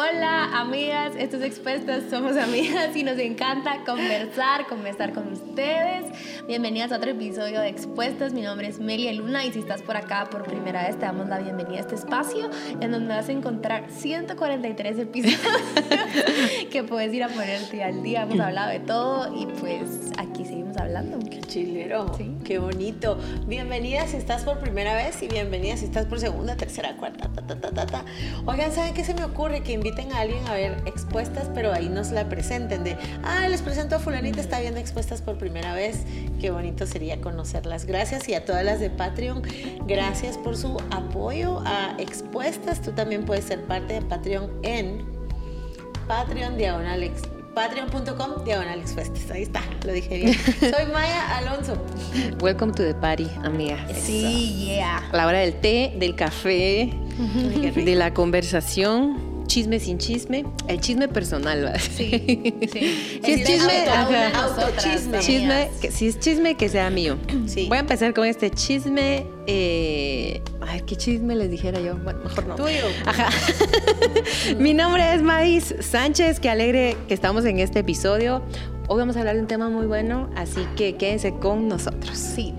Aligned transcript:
Hola 0.00 0.60
amigas, 0.60 1.14
estos 1.18 1.42
expuestas 1.42 2.04
somos 2.08 2.36
amigas 2.36 2.94
y 2.94 3.02
nos 3.02 3.18
encanta 3.18 3.82
conversar, 3.84 4.68
conversar 4.68 5.12
con 5.12 5.32
ustedes. 5.32 6.04
Bienvenidas 6.46 6.92
a 6.92 6.98
otro 6.98 7.10
episodio 7.10 7.60
de 7.60 7.66
Expuestas. 7.66 8.32
Mi 8.32 8.42
nombre 8.42 8.68
es 8.68 8.78
Melia 8.78 9.12
Luna 9.12 9.44
y 9.44 9.52
si 9.52 9.58
estás 9.58 9.82
por 9.82 9.96
acá 9.96 10.28
por 10.30 10.44
primera 10.44 10.86
vez 10.86 10.96
te 11.00 11.04
damos 11.04 11.26
la 11.26 11.40
bienvenida 11.40 11.78
a 11.78 11.80
este 11.80 11.96
espacio 11.96 12.48
en 12.80 12.92
donde 12.92 13.12
vas 13.12 13.28
a 13.28 13.32
encontrar 13.32 13.90
143 13.90 15.00
episodios 15.00 15.40
que 16.70 16.84
puedes 16.84 17.12
ir 17.12 17.24
a 17.24 17.28
ponerte 17.28 17.82
al 17.82 18.00
día. 18.00 18.22
Hemos 18.22 18.38
hablado 18.46 18.70
de 18.70 18.78
todo 18.78 19.36
y 19.36 19.46
pues 19.46 20.12
aquí 20.16 20.44
seguimos 20.44 20.57
hablando. 20.78 21.18
Qué 21.18 21.40
chilero, 21.40 22.06
qué 22.44 22.58
bonito. 22.58 23.18
Bienvenidas 23.46 24.10
si 24.10 24.16
estás 24.16 24.44
por 24.44 24.58
primera 24.58 24.94
vez 24.94 25.22
y 25.22 25.28
bienvenidas 25.28 25.80
si 25.80 25.86
estás 25.86 26.06
por 26.06 26.20
segunda, 26.20 26.56
tercera, 26.56 26.96
cuarta. 26.96 27.28
Ta, 27.28 27.46
ta, 27.46 27.70
ta, 27.70 27.86
ta, 27.86 28.04
Oigan, 28.46 28.72
¿saben 28.72 28.94
qué 28.94 29.04
se 29.04 29.14
me 29.14 29.24
ocurre? 29.24 29.62
Que 29.62 29.72
inviten 29.72 30.12
a 30.12 30.20
alguien 30.20 30.46
a 30.46 30.54
ver 30.54 30.76
expuestas, 30.86 31.50
pero 31.54 31.72
ahí 31.72 31.88
nos 31.88 32.10
la 32.10 32.28
presenten 32.28 32.84
de, 32.84 32.96
ah, 33.24 33.48
les 33.48 33.62
presento 33.62 33.96
a 33.96 33.98
fulanita, 33.98 34.40
está 34.40 34.60
viendo 34.60 34.80
expuestas 34.80 35.22
por 35.22 35.38
primera 35.38 35.74
vez. 35.74 36.04
Qué 36.40 36.50
bonito 36.50 36.86
sería 36.86 37.20
conocerlas. 37.20 37.84
Gracias 37.84 38.28
y 38.28 38.34
a 38.34 38.44
todas 38.44 38.64
las 38.64 38.80
de 38.80 38.90
Patreon, 38.90 39.42
gracias 39.86 40.38
por 40.38 40.56
su 40.56 40.76
apoyo 40.90 41.60
a 41.64 41.94
expuestas. 41.98 42.80
Tú 42.82 42.92
también 42.92 43.24
puedes 43.24 43.44
ser 43.44 43.62
parte 43.64 43.94
de 43.94 44.02
Patreon 44.02 44.50
en 44.62 45.04
Patreon 46.06 46.56
Diagonal 46.56 47.02
patreon.com 47.54 48.44
diagonal 48.44 48.82
Ahí 49.32 49.42
está, 49.42 49.62
lo 49.84 49.92
dije 49.92 50.16
bien. 50.16 50.34
Soy 50.60 50.86
Maya 50.92 51.38
Alonso. 51.38 51.76
Welcome 52.40 52.72
to 52.72 52.82
the 52.82 52.94
party, 52.94 53.28
amiga. 53.44 53.76
Sí, 53.94 54.66
yeah. 54.66 55.08
La 55.12 55.26
hora 55.26 55.38
del 55.38 55.54
té, 55.60 55.94
del 55.96 56.14
café, 56.14 56.92
de 57.74 57.94
la 57.94 58.14
conversación 58.14 59.27
chisme 59.48 59.80
sin 59.80 59.98
chisme, 59.98 60.44
el 60.68 60.80
chisme 60.80 61.08
personal. 61.08 61.72
Sí, 61.88 62.10
sí. 62.72 63.20
Si 63.24 63.32
es 63.32 63.48
chisme, 63.48 63.88
autochisme. 63.88 65.18
Chisme, 65.18 65.70
que, 65.80 65.90
si 65.90 66.08
es 66.08 66.20
chisme, 66.20 66.54
que 66.54 66.68
sea 66.68 66.90
mío. 66.90 67.16
Sí. 67.46 67.66
Voy 67.68 67.78
a 67.78 67.80
empezar 67.80 68.14
con 68.14 68.26
este 68.26 68.50
chisme. 68.50 69.26
Eh, 69.46 70.40
ay, 70.60 70.82
¿qué 70.86 70.94
chisme 70.94 71.34
les 71.34 71.50
dijera 71.50 71.80
yo? 71.80 71.96
Bueno, 71.96 72.20
mejor 72.22 72.46
no. 72.46 72.54
Tuyo. 72.54 72.84
Ajá. 73.06 73.30
Mi 74.58 74.74
nombre 74.74 75.14
es 75.14 75.22
Maíz 75.22 75.74
Sánchez. 75.80 76.38
Qué 76.38 76.50
alegre 76.50 76.96
que 77.08 77.14
estamos 77.14 77.44
en 77.46 77.58
este 77.58 77.80
episodio. 77.80 78.42
Hoy 78.86 78.98
vamos 78.98 79.16
a 79.16 79.20
hablar 79.20 79.34
de 79.34 79.40
un 79.40 79.48
tema 79.48 79.68
muy 79.68 79.86
bueno, 79.86 80.30
así 80.36 80.60
que 80.76 80.96
quédense 80.96 81.34
con 81.34 81.66
nosotros. 81.68 82.16
Sí. 82.16 82.54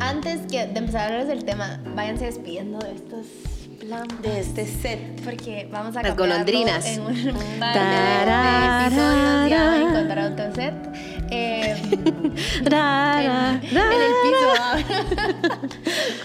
Antes 0.00 0.40
que 0.50 0.66
de 0.66 0.78
empezar 0.78 1.00
a 1.00 1.06
hablar 1.06 1.26
del 1.26 1.44
tema, 1.44 1.80
váyanse 1.94 2.26
despidiendo 2.26 2.78
de 2.80 2.92
estos 2.92 3.26
de 4.22 4.40
este 4.40 4.66
set. 4.66 5.22
Porque 5.22 5.68
vamos 5.70 5.96
a 5.96 6.02
Las 6.02 6.16
golondrinas. 6.16 6.86
En 6.86 7.02
un 7.02 7.14
par 7.60 7.74
de, 7.74 8.86
episodios 8.86 9.50
ya 9.50 9.82
encontrar 9.82 10.32
otro 10.32 10.54
set. 10.54 10.74
Eh, 11.30 11.74
en, 11.90 12.72
en, 12.72 13.62
el 13.72 14.12
piso. 14.22 14.50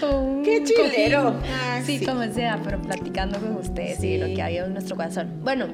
con, 0.00 0.42
¡Qué 0.44 0.62
chilero! 0.62 1.40
Ah, 1.50 1.80
sí, 1.82 2.04
como 2.04 2.22
sea, 2.32 2.60
pero 2.62 2.80
platicando 2.80 3.40
con 3.40 3.56
ustedes 3.56 4.04
y 4.04 4.18
lo 4.18 4.26
que 4.26 4.42
había 4.42 4.66
en 4.66 4.74
nuestro 4.74 4.96
corazón. 4.96 5.40
Bueno, 5.42 5.66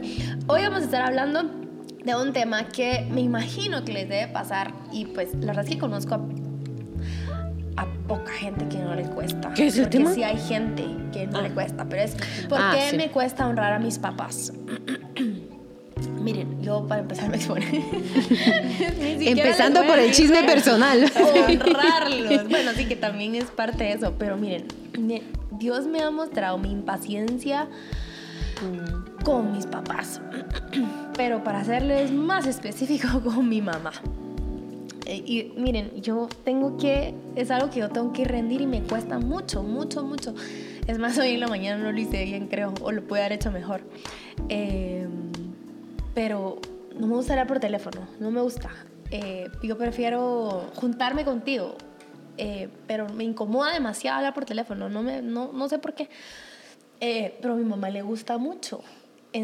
hoy 0.47 0.63
vamos 0.63 0.83
a 0.83 0.85
estar 0.85 1.03
hablando 1.03 1.43
de 2.05 2.15
un 2.15 2.33
tema 2.33 2.69
que 2.69 3.05
me 3.11 3.21
imagino 3.21 3.85
que 3.85 3.93
les 3.93 4.09
debe 4.09 4.29
pasar 4.29 4.73
y 4.93 5.07
pues 5.07 5.35
la 5.35 5.49
verdad 5.49 5.65
es 5.65 5.71
que 5.71 5.79
conozco 5.79 6.15
a 6.15 6.21
a 7.77 7.87
poca 8.07 8.33
gente 8.33 8.67
que 8.69 8.79
no 8.79 8.95
le 8.95 9.05
cuesta. 9.05 9.53
¿Qué 9.55 9.67
es 9.67 9.77
el 9.77 9.85
Porque 9.85 9.99
tema? 9.99 10.15
sí 10.15 10.23
hay 10.23 10.39
gente 10.39 10.85
que 11.13 11.27
no 11.27 11.43
le 11.43 11.49
ah. 11.49 11.55
cuesta, 11.55 11.87
pero 11.89 12.03
es 12.03 12.17
¿por 12.49 12.59
ah, 12.61 12.75
qué 12.75 12.97
me 12.97 13.11
cuesta 13.11 13.47
honrar 13.47 13.73
a 13.73 13.79
mis 13.79 13.99
papás? 13.99 14.53
Miren, 16.21 16.61
yo 16.61 16.87
para 16.87 17.03
empezar 17.03 17.29
me 17.29 17.37
exponer. 17.37 17.69
Empezando 19.01 19.87
por 19.87 19.99
el 19.99 20.11
chisme 20.11 20.43
personal. 20.43 21.05
Honrarlos. 21.17 22.49
Bueno, 22.49 22.73
sí 22.75 22.87
que 22.87 22.97
también 22.97 23.37
es 23.37 23.45
parte 23.45 23.85
de 23.85 23.93
eso, 23.93 24.15
pero 24.19 24.37
miren, 24.37 24.67
Dios 25.53 25.87
me 25.87 26.03
ha 26.03 26.11
mostrado 26.11 26.59
mi 26.59 26.73
impaciencia 26.73 27.69
con 29.25 29.53
mis 29.53 29.67
papás. 29.67 30.21
Pero 31.17 31.43
para 31.43 31.65
serles 31.65 32.13
más 32.13 32.47
específico, 32.47 33.21
con 33.25 33.49
mi 33.49 33.63
mamá. 33.63 33.93
Eh, 35.07 35.23
y 35.25 35.53
miren, 35.57 36.03
yo 36.03 36.29
tengo 36.45 36.77
que, 36.77 37.15
es 37.37 37.51
algo 37.53 37.71
que 37.71 37.81
yo 37.81 37.89
tengo 37.89 38.13
que 38.13 38.25
rendir 38.25 38.61
y 38.61 38.67
me 38.67 38.83
cuesta 38.83 39.19
mucho, 39.19 39.63
mucho, 39.63 40.03
mucho. 40.03 40.35
Es 40.87 40.99
más, 40.99 41.17
hoy 41.19 41.31
en 41.35 41.41
la 41.41 41.47
mañana 41.47 41.83
no 41.83 41.93
lo 41.93 41.99
hice 41.99 42.25
bien, 42.25 42.49
creo, 42.49 42.75
o 42.83 42.91
lo 42.91 43.07
pude 43.07 43.21
haber 43.21 43.35
hecho 43.35 43.53
mejor. 43.53 43.83
Em, 44.49 45.31
pero 46.13 46.61
no 46.99 47.07
me 47.07 47.15
gusta 47.15 47.35
hablar 47.35 47.47
por 47.47 47.61
teléfono, 47.61 48.09
no 48.19 48.33
me 48.33 48.41
gusta. 48.41 48.71
Eh, 49.13 49.49
yo 49.63 49.79
prefiero 49.79 50.73
juntarme 50.75 51.25
contigo, 51.25 51.77
eh, 52.37 52.69
pero 52.89 53.09
me 53.09 53.23
incomoda 53.23 53.73
demasiado 53.73 54.19
hablar 54.19 54.35
por 54.35 54.45
teléfono, 54.45 54.89
no, 54.89 55.03
me, 55.05 55.23
no, 55.23 55.53
no 55.53 55.69
sé 55.69 55.79
por 55.79 55.95
qué. 55.95 56.09
pero 56.99 57.55
a 57.55 57.57
mi 57.57 57.65
mamá 57.65 57.91
le 57.91 58.03
gusta 58.03 58.39
mucho. 58.39 58.83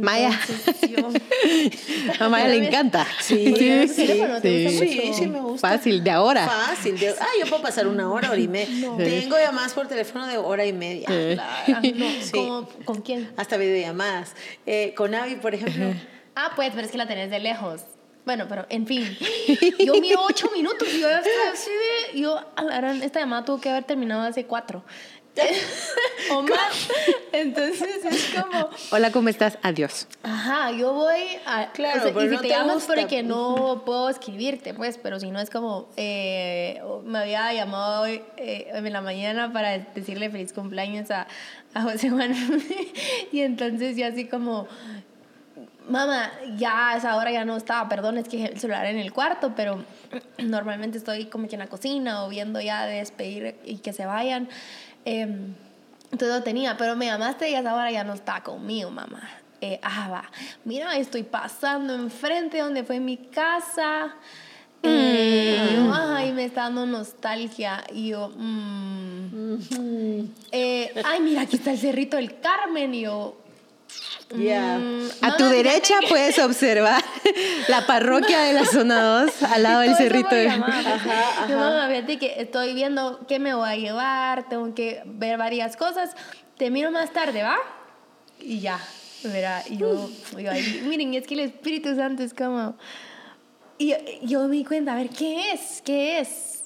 Maya. 0.01 0.31
a 2.21 2.29
Maya 2.29 2.49
le 2.49 2.67
encanta. 2.67 3.07
Sí, 3.21 3.55
sí, 3.57 3.89
sí, 3.89 5.13
sí, 5.15 5.27
me 5.27 5.41
gusta. 5.41 5.69
Fácil, 5.69 6.03
de 6.03 6.11
ahora. 6.11 6.47
Fácil. 6.47 6.99
De, 6.99 7.11
ah, 7.11 7.27
yo 7.39 7.47
puedo 7.47 7.63
pasar 7.63 7.87
una 7.87 8.11
hora, 8.11 8.31
hora 8.31 8.41
y 8.41 8.49
media. 8.49 8.91
Tengo 8.97 9.37
llamadas 9.39 9.75
por 9.75 9.89
teléfono 9.89 10.27
de 10.27 10.39
hora 10.39 10.65
y 10.65 10.73
media. 10.73 11.07
Claro. 11.07 12.69
¿Con 12.85 13.03
quién? 13.03 13.31
Hasta 13.37 13.57
videollamadas. 13.57 14.35
Eh, 14.67 14.95
con 14.97 15.15
Avi, 15.15 15.37
por 15.37 15.55
ejemplo. 15.55 15.95
Ah, 16.35 16.53
pues, 16.57 16.71
pero 16.75 16.87
es 16.87 16.93
que 16.93 16.99
la 16.99 17.07
tenés 17.07 17.31
de 17.31 17.41
lejos. 17.41 17.83
Bueno, 18.25 18.47
pero 18.49 18.67
en 18.69 18.87
fin, 18.87 19.05
yo 19.85 19.95
miro 19.95 20.21
ocho 20.23 20.49
minutos 20.55 20.87
y 20.95 21.01
yo 21.01 21.09
así 21.53 21.71
yo, 22.15 22.39
esta 23.03 23.19
llamada 23.19 23.45
tuvo 23.45 23.61
que 23.61 23.69
haber 23.69 23.83
terminado 23.83 24.23
hace 24.23 24.45
cuatro. 24.45 24.85
o 26.31 26.43
más. 26.43 26.89
Entonces 27.33 28.05
es 28.05 28.35
como. 28.35 28.69
Hola, 28.91 29.11
¿cómo 29.11 29.29
estás? 29.29 29.59
Adiós. 29.63 30.07
Ajá, 30.23 30.71
yo 30.73 30.93
voy 30.93 31.39
a. 31.47 31.73
Claro, 31.73 32.09
y 32.09 32.29
si 32.29 32.37
te, 32.39 32.49
llamo 32.49 32.79
porque 32.87 33.23
no 33.23 33.83
puedo 33.87 34.11
escribirte, 34.11 34.75
pues, 34.75 34.99
pero 34.99 35.19
si 35.21 35.31
no 35.31 35.41
es 35.41 35.49
como. 35.49 35.89
Eh, 35.97 36.83
me 37.05 37.21
había 37.21 37.53
llamado 37.55 38.03
hoy 38.03 38.23
eh, 38.37 38.71
en 38.73 38.93
la 38.93 39.01
mañana 39.01 39.53
para 39.53 39.79
decirle 39.79 40.31
feliz 40.31 40.53
cumpleaños 40.53 41.11
a, 41.11 41.27
a 41.75 41.83
José 41.83 42.11
Juan. 42.11 42.35
y 43.33 43.41
entonces 43.41 43.97
yo 43.97 44.07
así 44.07 44.27
como. 44.27 44.69
Mamá, 45.89 46.31
ya 46.57 46.91
a 46.91 46.97
esa 46.97 47.17
hora 47.17 47.33
ya 47.33 47.45
no 47.45 47.57
estaba, 47.57 47.89
perdón, 47.89 48.17
es 48.17 48.29
que 48.29 48.45
el 48.45 48.61
celular 48.61 48.87
en 48.87 48.99
el 48.99 49.13
cuarto, 49.13 49.55
pero 49.57 49.85
normalmente 50.39 50.97
estoy 50.97 51.25
como 51.25 51.49
que 51.49 51.57
en 51.57 51.59
la 51.59 51.67
cocina 51.67 52.25
o 52.25 52.29
viendo 52.29 52.61
ya 52.61 52.87
de 52.87 52.99
despedir 52.99 53.57
y 53.65 53.79
que 53.79 53.93
se 53.93 54.07
vayan. 54.07 54.49
Eh, 55.05 55.23
entonces 56.13 56.37
lo 56.37 56.43
tenía, 56.43 56.77
pero 56.77 56.95
me 56.95 57.07
llamaste 57.07 57.51
y 57.51 57.55
esa 57.55 57.75
hora 57.75 57.91
ya 57.91 58.05
no 58.05 58.13
está 58.13 58.43
conmigo, 58.43 58.91
mamá. 58.91 59.23
Eh, 59.63 59.79
ah, 59.83 60.09
va. 60.11 60.25
Mira, 60.65 60.97
estoy 60.99 61.23
pasando 61.23 61.95
enfrente 61.95 62.59
donde 62.59 62.85
fue 62.85 63.01
mi 63.01 63.17
casa. 63.17 64.15
Eh, 64.83 65.79
mm. 65.79 65.93
ay, 65.93 66.33
me 66.33 66.45
está 66.45 66.63
dando 66.63 66.85
nostalgia. 66.85 67.85
Y 67.93 68.09
yo, 68.09 68.31
mm. 68.37 70.25
eh, 70.51 70.93
ay, 71.05 71.21
mira, 71.21 71.43
aquí 71.43 71.57
está 71.57 71.71
el 71.71 71.79
Cerrito 71.79 72.17
del 72.17 72.41
Carmen. 72.41 72.93
Y 72.93 73.03
yo, 73.03 73.37
Mm, 74.35 75.09
a 75.21 75.37
tu 75.37 75.45
derecha 75.45 75.95
puedes 76.09 76.39
observar 76.39 77.05
la 77.69 77.87
parroquia 77.87 78.41
de 78.41 78.55
la 78.55 78.65
zona 78.65 79.03
2 79.25 79.43
al 79.53 79.63
lado 79.63 79.81
del 79.81 79.95
cerrito. 79.95 80.35
De... 80.35 80.49
Ajá, 80.49 81.45
ajá. 81.45 81.89
fíjate 81.89 82.19
que 82.19 82.41
estoy 82.41 82.73
viendo 82.73 83.21
qué 83.29 83.39
me 83.39 83.55
voy 83.55 83.69
a 83.69 83.77
llevar, 83.77 84.49
tengo 84.49 84.75
que 84.75 85.03
ver 85.05 85.37
varias 85.37 85.77
cosas. 85.77 86.17
Te 86.57 86.71
miro 86.71 86.91
más 86.91 87.13
tarde, 87.13 87.43
¿va? 87.43 87.57
Y 88.41 88.61
ya, 88.61 88.81
verá, 89.25 89.63
yo, 89.69 90.09
yo 90.39 90.51
ahí, 90.51 90.83
miren, 90.87 91.15
es 91.15 91.27
que 91.27 91.35
el 91.35 91.41
Espíritu 91.41 91.95
Santo 91.95 92.23
es 92.23 92.33
como... 92.33 92.75
Y 93.79 93.95
yo, 94.23 94.47
me 94.47 94.57
di 94.57 94.65
cuenta, 94.65 94.93
a 94.93 94.97
ver, 94.97 95.09
¿qué 95.11 95.53
es? 95.53 95.83
¿Qué 95.85 96.21
es? 96.21 96.65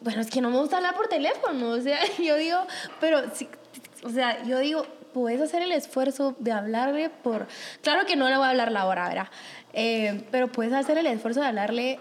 Bueno, 0.00 0.20
es 0.20 0.30
que 0.30 0.40
no 0.40 0.50
me 0.50 0.58
gusta 0.58 0.78
hablar 0.78 0.96
por 0.96 1.06
teléfono, 1.06 1.70
o 1.70 1.80
sea, 1.80 1.98
yo 2.18 2.36
digo, 2.36 2.58
pero, 3.00 3.22
o 4.02 4.10
sea, 4.10 4.42
yo 4.44 4.58
digo, 4.58 4.84
puedes 5.18 5.40
hacer 5.40 5.62
el 5.62 5.72
esfuerzo 5.72 6.36
de 6.38 6.52
hablarle 6.52 7.10
por... 7.10 7.48
Claro 7.82 8.06
que 8.06 8.16
no 8.16 8.28
le 8.28 8.36
voy 8.36 8.46
a 8.46 8.50
hablar 8.50 8.70
la 8.70 8.86
hora, 8.86 9.08
¿verdad? 9.08 9.28
Eh, 9.72 10.24
pero 10.30 10.48
puedes 10.48 10.72
hacer 10.72 10.96
el 10.98 11.06
esfuerzo 11.06 11.40
de 11.40 11.46
hablarle 11.46 11.98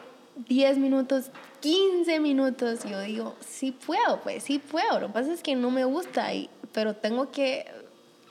10 0.47 0.77
minutos, 0.77 1.31
15 1.61 2.19
minutos. 2.19 2.85
Y 2.85 2.89
yo 2.89 3.01
digo, 3.01 3.35
sí 3.39 3.71
puedo, 3.71 4.21
pues 4.21 4.43
sí 4.43 4.59
puedo. 4.59 4.99
Lo 4.99 5.07
que 5.07 5.13
pasa 5.13 5.33
es 5.33 5.41
que 5.41 5.55
no 5.55 5.71
me 5.71 5.83
gusta, 5.83 6.33
y, 6.33 6.49
pero 6.73 6.95
tengo 6.95 7.31
que, 7.31 7.65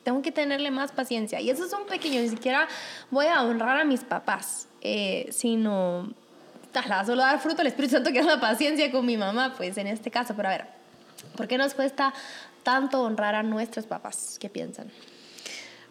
tengo 0.05 0.23
que 0.23 0.31
tenerle 0.31 0.71
más 0.71 0.93
paciencia. 0.93 1.41
Y 1.41 1.50
eso 1.50 1.65
es 1.65 1.73
un 1.73 1.87
pequeño, 1.87 2.21
ni 2.21 2.29
siquiera 2.29 2.69
voy 3.11 3.27
a 3.27 3.43
honrar 3.43 3.81
a 3.81 3.85
mis 3.85 4.05
papás, 4.05 4.69
eh, 4.83 5.29
sino 5.33 6.12
solo 7.05 7.23
dar 7.23 7.41
fruto 7.41 7.62
al 7.62 7.67
Espíritu 7.67 7.94
Santo 7.94 8.12
que 8.12 8.19
es 8.19 8.27
la 8.27 8.38
paciencia 8.38 8.91
con 8.93 9.05
mi 9.05 9.17
mamá, 9.17 9.55
pues 9.56 9.79
en 9.79 9.87
este 9.87 10.11
caso. 10.11 10.35
Pero 10.37 10.49
a 10.49 10.53
ver, 10.53 10.67
¿por 11.37 11.49
qué 11.49 11.59
nos 11.59 11.75
cuesta 11.75 12.12
tanto 12.66 13.00
honrar 13.00 13.36
a 13.36 13.44
nuestros 13.44 13.86
papás? 13.86 14.38
¿Qué 14.40 14.50
piensan? 14.50 14.90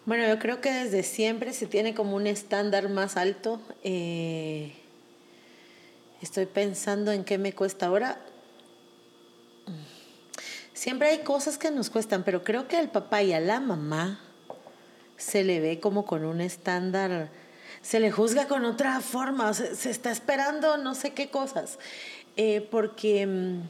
Bueno, 0.04 0.28
yo 0.28 0.38
creo 0.38 0.60
que 0.60 0.70
desde 0.70 1.04
siempre 1.04 1.54
se 1.54 1.66
tiene 1.66 1.94
como 1.94 2.14
un 2.14 2.26
estándar 2.26 2.90
más 2.90 3.16
alto. 3.16 3.62
Eh, 3.82 4.74
estoy 6.20 6.44
pensando 6.44 7.12
en 7.12 7.24
qué 7.24 7.38
me 7.38 7.54
cuesta 7.54 7.86
ahora. 7.86 8.20
Siempre 10.74 11.08
hay 11.08 11.20
cosas 11.20 11.56
que 11.56 11.70
nos 11.70 11.88
cuestan, 11.88 12.24
pero 12.24 12.44
creo 12.44 12.68
que 12.68 12.76
al 12.76 12.90
papá 12.90 13.22
y 13.22 13.32
a 13.32 13.40
la 13.40 13.58
mamá 13.58 14.20
se 15.16 15.44
le 15.44 15.60
ve 15.60 15.80
como 15.80 16.04
con 16.04 16.26
un 16.26 16.42
estándar, 16.42 17.30
se 17.80 18.00
le 18.00 18.10
juzga 18.10 18.48
con 18.48 18.66
otra 18.66 19.00
forma, 19.00 19.54
se, 19.54 19.88
está 19.88 20.10
esperando 20.10 20.76
no 20.76 20.94
sé 20.94 21.14
qué 21.14 21.30
cosas, 21.30 21.78
eh, 22.36 22.68
porque 22.70 23.26
mm, 23.26 23.62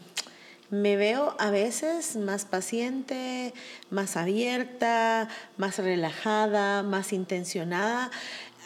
me 0.71 0.97
veo 0.97 1.35
a 1.39 1.51
veces 1.51 2.17
más 2.17 2.45
paciente, 2.45 3.55
más 3.91 4.17
abierta, 4.17 5.29
más 5.57 5.79
relajada, 5.79 6.83
más 6.83 7.13
intencionada. 7.13 8.11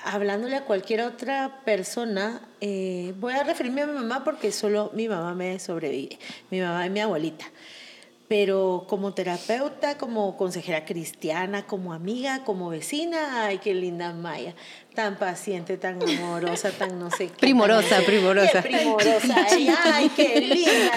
Hablándole 0.05 0.57
a 0.57 0.65
cualquier 0.65 1.03
otra 1.03 1.61
persona, 1.65 2.41
eh, 2.61 3.13
voy 3.19 3.35
a 3.35 3.45
referirme 3.45 3.83
a 3.83 3.87
mi 3.87 3.93
mamá 3.93 4.25
porque 4.25 4.51
solo 4.51 4.91
mi 4.95 5.09
mamá 5.09 5.35
me 5.35 5.59
sobrevive, 5.59 6.19
mi 6.51 6.61
mamá 6.61 6.87
y 6.87 6.91
mi 6.91 7.01
abuelita 7.01 7.47
pero 8.31 8.87
como 8.87 9.13
terapeuta, 9.13 9.99
como 9.99 10.37
consejera 10.37 10.85
cristiana, 10.85 11.67
como 11.67 11.93
amiga, 11.93 12.45
como 12.45 12.69
vecina, 12.69 13.47
ay, 13.47 13.59
qué 13.59 13.75
linda 13.75 14.13
Maya, 14.13 14.55
tan 14.95 15.19
paciente, 15.19 15.77
tan 15.77 16.01
amorosa, 16.01 16.71
tan 16.71 17.01
no 17.01 17.11
sé 17.11 17.27
qué. 17.27 17.41
Primorosa, 17.41 18.03
primorosa. 18.07 18.63
Qué 18.63 18.69
primorosa, 18.69 19.35
ay, 19.85 20.09
qué 20.15 20.41
linda. 20.43 20.93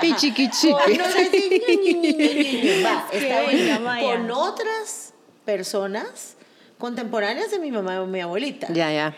Y 0.00 0.14
chiqui. 0.14 0.48
Con 4.00 4.30
otras 4.30 5.12
personas 5.44 6.38
contemporáneas 6.78 7.50
de 7.50 7.58
mi 7.58 7.70
mamá 7.70 8.00
o 8.00 8.06
mi 8.06 8.22
abuelita. 8.22 8.72
Ya, 8.72 8.90
ya. 8.90 9.14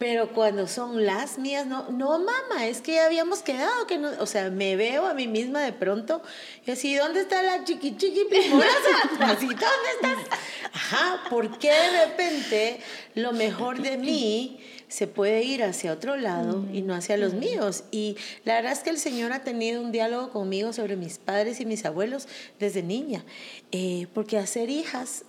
Pero 0.00 0.32
cuando 0.32 0.66
son 0.66 1.04
las 1.04 1.38
mías, 1.38 1.66
no, 1.66 1.90
no, 1.90 2.18
mamá, 2.18 2.66
es 2.66 2.80
que 2.80 2.94
ya 2.94 3.04
habíamos 3.04 3.42
quedado, 3.42 3.86
que 3.86 3.98
no, 3.98 4.08
o 4.18 4.24
sea, 4.24 4.48
me 4.48 4.74
veo 4.74 5.04
a 5.06 5.12
mí 5.12 5.28
misma 5.28 5.60
de 5.60 5.74
pronto, 5.74 6.22
y 6.64 6.70
así, 6.70 6.94
¿dónde 6.94 7.20
está 7.20 7.42
la 7.42 7.64
chiqui 7.64 7.98
chiqui 7.98 8.22
Así, 9.20 9.44
¿dónde 9.44 9.90
estás? 9.96 10.38
Ajá, 10.72 11.24
porque 11.28 11.68
de 11.68 12.06
repente 12.06 12.80
lo 13.14 13.32
mejor 13.32 13.82
de 13.82 13.98
mí 13.98 14.60
se 14.88 15.06
puede 15.06 15.42
ir 15.42 15.62
hacia 15.62 15.92
otro 15.92 16.16
lado 16.16 16.64
y 16.72 16.80
no 16.80 16.94
hacia 16.94 17.18
los 17.18 17.34
míos. 17.34 17.84
Y 17.90 18.16
la 18.46 18.54
verdad 18.54 18.72
es 18.72 18.78
que 18.78 18.88
el 18.88 18.98
Señor 18.98 19.34
ha 19.34 19.44
tenido 19.44 19.82
un 19.82 19.92
diálogo 19.92 20.30
conmigo 20.30 20.72
sobre 20.72 20.96
mis 20.96 21.18
padres 21.18 21.60
y 21.60 21.66
mis 21.66 21.84
abuelos 21.84 22.26
desde 22.58 22.82
niña, 22.82 23.22
eh, 23.70 24.06
porque 24.14 24.38
hacer 24.38 24.70
hijas 24.70 25.26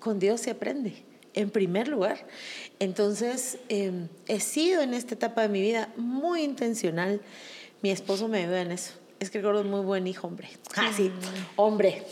con 0.00 0.18
Dios 0.18 0.40
se 0.40 0.52
aprende 0.52 1.04
en 1.36 1.50
primer 1.50 1.86
lugar. 1.86 2.26
Entonces, 2.78 3.58
em, 3.68 4.08
he 4.26 4.40
sido 4.40 4.82
en 4.82 4.94
esta 4.94 5.14
etapa 5.14 5.42
de 5.42 5.48
mi 5.48 5.60
vida 5.60 5.92
muy 5.96 6.42
intencional. 6.42 7.20
Mi 7.82 7.90
esposo 7.90 8.28
me 8.28 8.42
ayuda 8.44 8.60
en 8.60 8.72
eso. 8.72 8.92
Es 9.18 9.30
que 9.30 9.40
gordo 9.40 9.60
es 9.60 9.66
muy 9.66 9.80
buen 9.80 10.06
hijo, 10.06 10.26
hombre. 10.26 10.50
Ah, 10.76 10.92
sí, 10.94 11.10
hombre. 11.56 12.02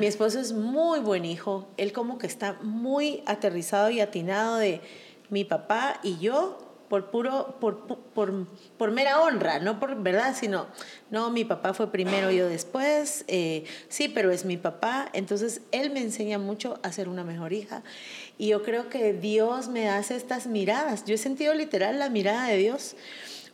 Mi 0.00 0.06
esposo 0.06 0.40
es 0.40 0.52
muy 0.52 0.98
buen 0.98 1.24
hijo. 1.24 1.68
Él 1.76 1.92
como 1.92 2.18
que 2.18 2.26
está 2.26 2.54
muy 2.62 3.22
aterrizado 3.26 3.88
y 3.90 4.00
atinado 4.00 4.56
de 4.56 4.80
mi 5.28 5.44
papá 5.44 6.00
y 6.02 6.18
yo 6.18 6.70
por 6.90 7.12
puro, 7.12 7.56
por, 7.60 7.86
por, 7.86 8.48
por, 8.76 8.90
mera 8.90 9.20
honra, 9.20 9.60
no 9.60 9.78
por 9.78 10.02
verdad, 10.02 10.34
sino, 10.36 10.66
no, 11.12 11.30
mi 11.30 11.44
papá 11.44 11.72
fue 11.72 11.92
primero, 11.92 12.32
yo 12.32 12.48
después, 12.48 13.24
eh, 13.28 13.62
sí, 13.88 14.08
pero 14.08 14.32
es 14.32 14.44
mi 14.44 14.56
papá, 14.56 15.08
entonces 15.12 15.60
él 15.70 15.90
me 15.92 16.00
enseña 16.00 16.40
mucho 16.40 16.80
a 16.82 16.90
ser 16.90 17.08
una 17.08 17.22
mejor 17.22 17.52
hija. 17.52 17.84
Y 18.40 18.46
yo 18.46 18.62
creo 18.62 18.88
que 18.88 19.12
Dios 19.12 19.68
me 19.68 19.90
hace 19.90 20.16
estas 20.16 20.46
miradas. 20.46 21.04
Yo 21.04 21.14
he 21.14 21.18
sentido 21.18 21.52
literal 21.52 21.98
la 21.98 22.08
mirada 22.08 22.48
de 22.48 22.56
Dios. 22.56 22.96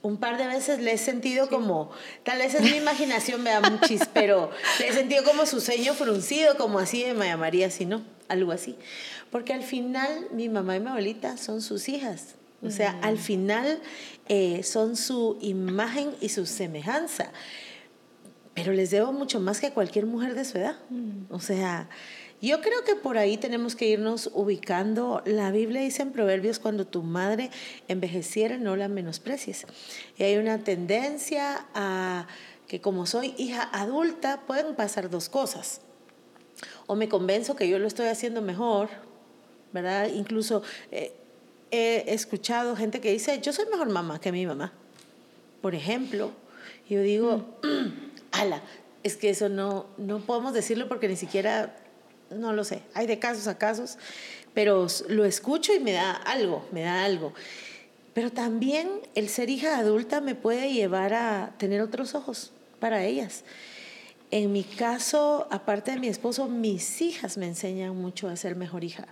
Un 0.01 0.17
par 0.17 0.39
de 0.39 0.47
veces 0.47 0.79
le 0.79 0.93
he 0.93 0.97
sentido 0.97 1.49
como, 1.49 1.91
tal 2.23 2.39
vez 2.39 2.55
es 2.55 2.63
mi 2.63 2.77
imaginación, 2.77 3.43
me 3.43 3.51
da 3.51 3.61
muchis, 3.69 4.03
pero 4.15 4.49
le 4.79 4.87
he 4.87 4.93
sentido 4.93 5.25
como 5.25 5.45
su 5.45 5.61
ceño 5.61 5.93
fruncido, 5.93 6.57
como 6.57 6.79
así 6.79 7.03
de 7.03 7.15
Maya 7.15 7.37
María, 7.37 7.69
si 7.69 7.85
no, 7.85 8.05
algo 8.29 8.53
así. 8.53 8.77
Porque 9.33 9.53
al 9.53 9.65
final 9.65 10.29
mi 10.31 10.49
mamá 10.49 10.77
y 10.77 10.81
mi 10.81 10.87
abuelita 10.87 11.37
son 11.37 11.63
sus 11.63 11.89
hijas. 11.89 12.37
O 12.63 12.71
sea, 12.71 12.97
al 13.03 13.19
final 13.19 13.81
eh, 14.29 14.63
son 14.63 14.95
su 14.95 15.37
imagen 15.41 16.15
y 16.21 16.29
su 16.29 16.47
semejanza. 16.47 17.33
Pero 18.55 18.73
les 18.73 18.93
debo 18.93 19.13
mucho 19.13 19.41
más 19.41 19.59
que 19.59 19.73
cualquier 19.73 20.07
mujer 20.07 20.37
de 20.37 20.45
su 20.45 20.59
edad. 20.59 20.77
O 21.29 21.41
sea, 21.41 21.89
yo 22.43 22.61
creo 22.61 22.85
que 22.85 22.95
por 22.95 23.19
ahí 23.19 23.37
tenemos 23.37 23.77
que 23.77 23.87
irnos 23.87 24.31
ubicando. 24.35 25.23
La 25.25 25.51
Biblia 25.51 25.81
dice 25.81 26.03
en 26.03 26.13
Proverbios, 26.13 26.59
cuando 26.59 26.87
tu 26.87 27.03
madre 27.03 27.51
envejeciera, 27.89 28.59
no 28.59 28.77
la 28.77 28.89
menosprecies. 28.89 29.67
Y 30.17 30.23
hay 30.23 30.37
una 30.37 30.59
tendencia 30.59 31.67
a 31.75 32.27
que 32.69 32.81
como 32.81 33.07
soy 33.07 33.35
hija 33.39 33.69
adulta, 33.73 34.43
pueden 34.47 34.75
pasar 34.75 35.09
dos 35.09 35.29
cosas. 35.29 35.81
O 36.87 36.97
me 36.97 37.09
convenzo 37.09 37.57
que 37.57 37.69
yo 37.69 37.79
lo 37.79 37.87
estoy 37.87 38.07
haciendo 38.07 38.43
mejor, 38.43 38.89
¿verdad? 39.73 40.09
Incluso... 40.15 40.63
Eh, 40.91 41.13
he 41.71 42.15
escuchado 42.15 42.77
gente 42.77 43.01
que 43.01 43.13
dice, 43.13 43.41
yo 43.41 43.53
soy 43.53 43.67
mejor 43.67 43.89
mamá 43.89 44.21
que 44.21 44.33
mi 44.33 44.47
mamá. 44.47 44.73
Por 45.63 45.75
ejemplo, 45.75 46.31
yo 46.89 47.01
digo, 47.01 47.59
ala, 48.33 48.63
es 49.03 49.17
que 49.17 49.31
eso 49.31 49.49
no, 49.49 49.87
no 49.97 50.21
podemos 50.21 50.53
decirlo 50.53 50.89
porque 50.89 51.09
ni 51.09 51.17
siquiera, 51.17 51.77
no 52.31 52.53
lo 52.53 52.65
sé, 52.65 52.83
hay 52.95 53.07
de 53.07 53.19
casos 53.19 53.47
a 53.47 53.59
casos, 53.59 53.99
pero 54.55 54.87
lo 55.09 55.25
escucho 55.25 55.75
y 55.75 55.81
me 55.81 55.93
da 55.93 56.13
algo, 56.13 56.67
me 56.73 56.83
da 56.83 57.05
algo. 57.05 57.33
Pero 58.15 58.33
también 58.33 58.89
el 59.15 59.29
ser 59.29 59.51
hija 59.51 59.79
adulta 59.79 60.21
me 60.21 60.35
puede 60.35 60.73
llevar 60.73 61.13
a 61.13 61.53
tener 61.59 61.83
otros 61.83 62.15
ojos 62.15 62.53
para 62.81 63.05
ellas. 63.05 63.45
En 64.31 64.53
mi 64.53 64.65
caso, 64.65 65.47
aparte 65.51 65.93
de 65.93 65.99
mi 65.99 66.09
esposo, 66.09 66.49
mis 66.49 67.01
hijas 67.03 67.37
me 67.37 67.47
enseñan 67.47 67.95
mucho 67.95 68.29
a 68.29 68.37
ser 68.37 68.57
mejor 68.57 68.85
hija 68.85 69.07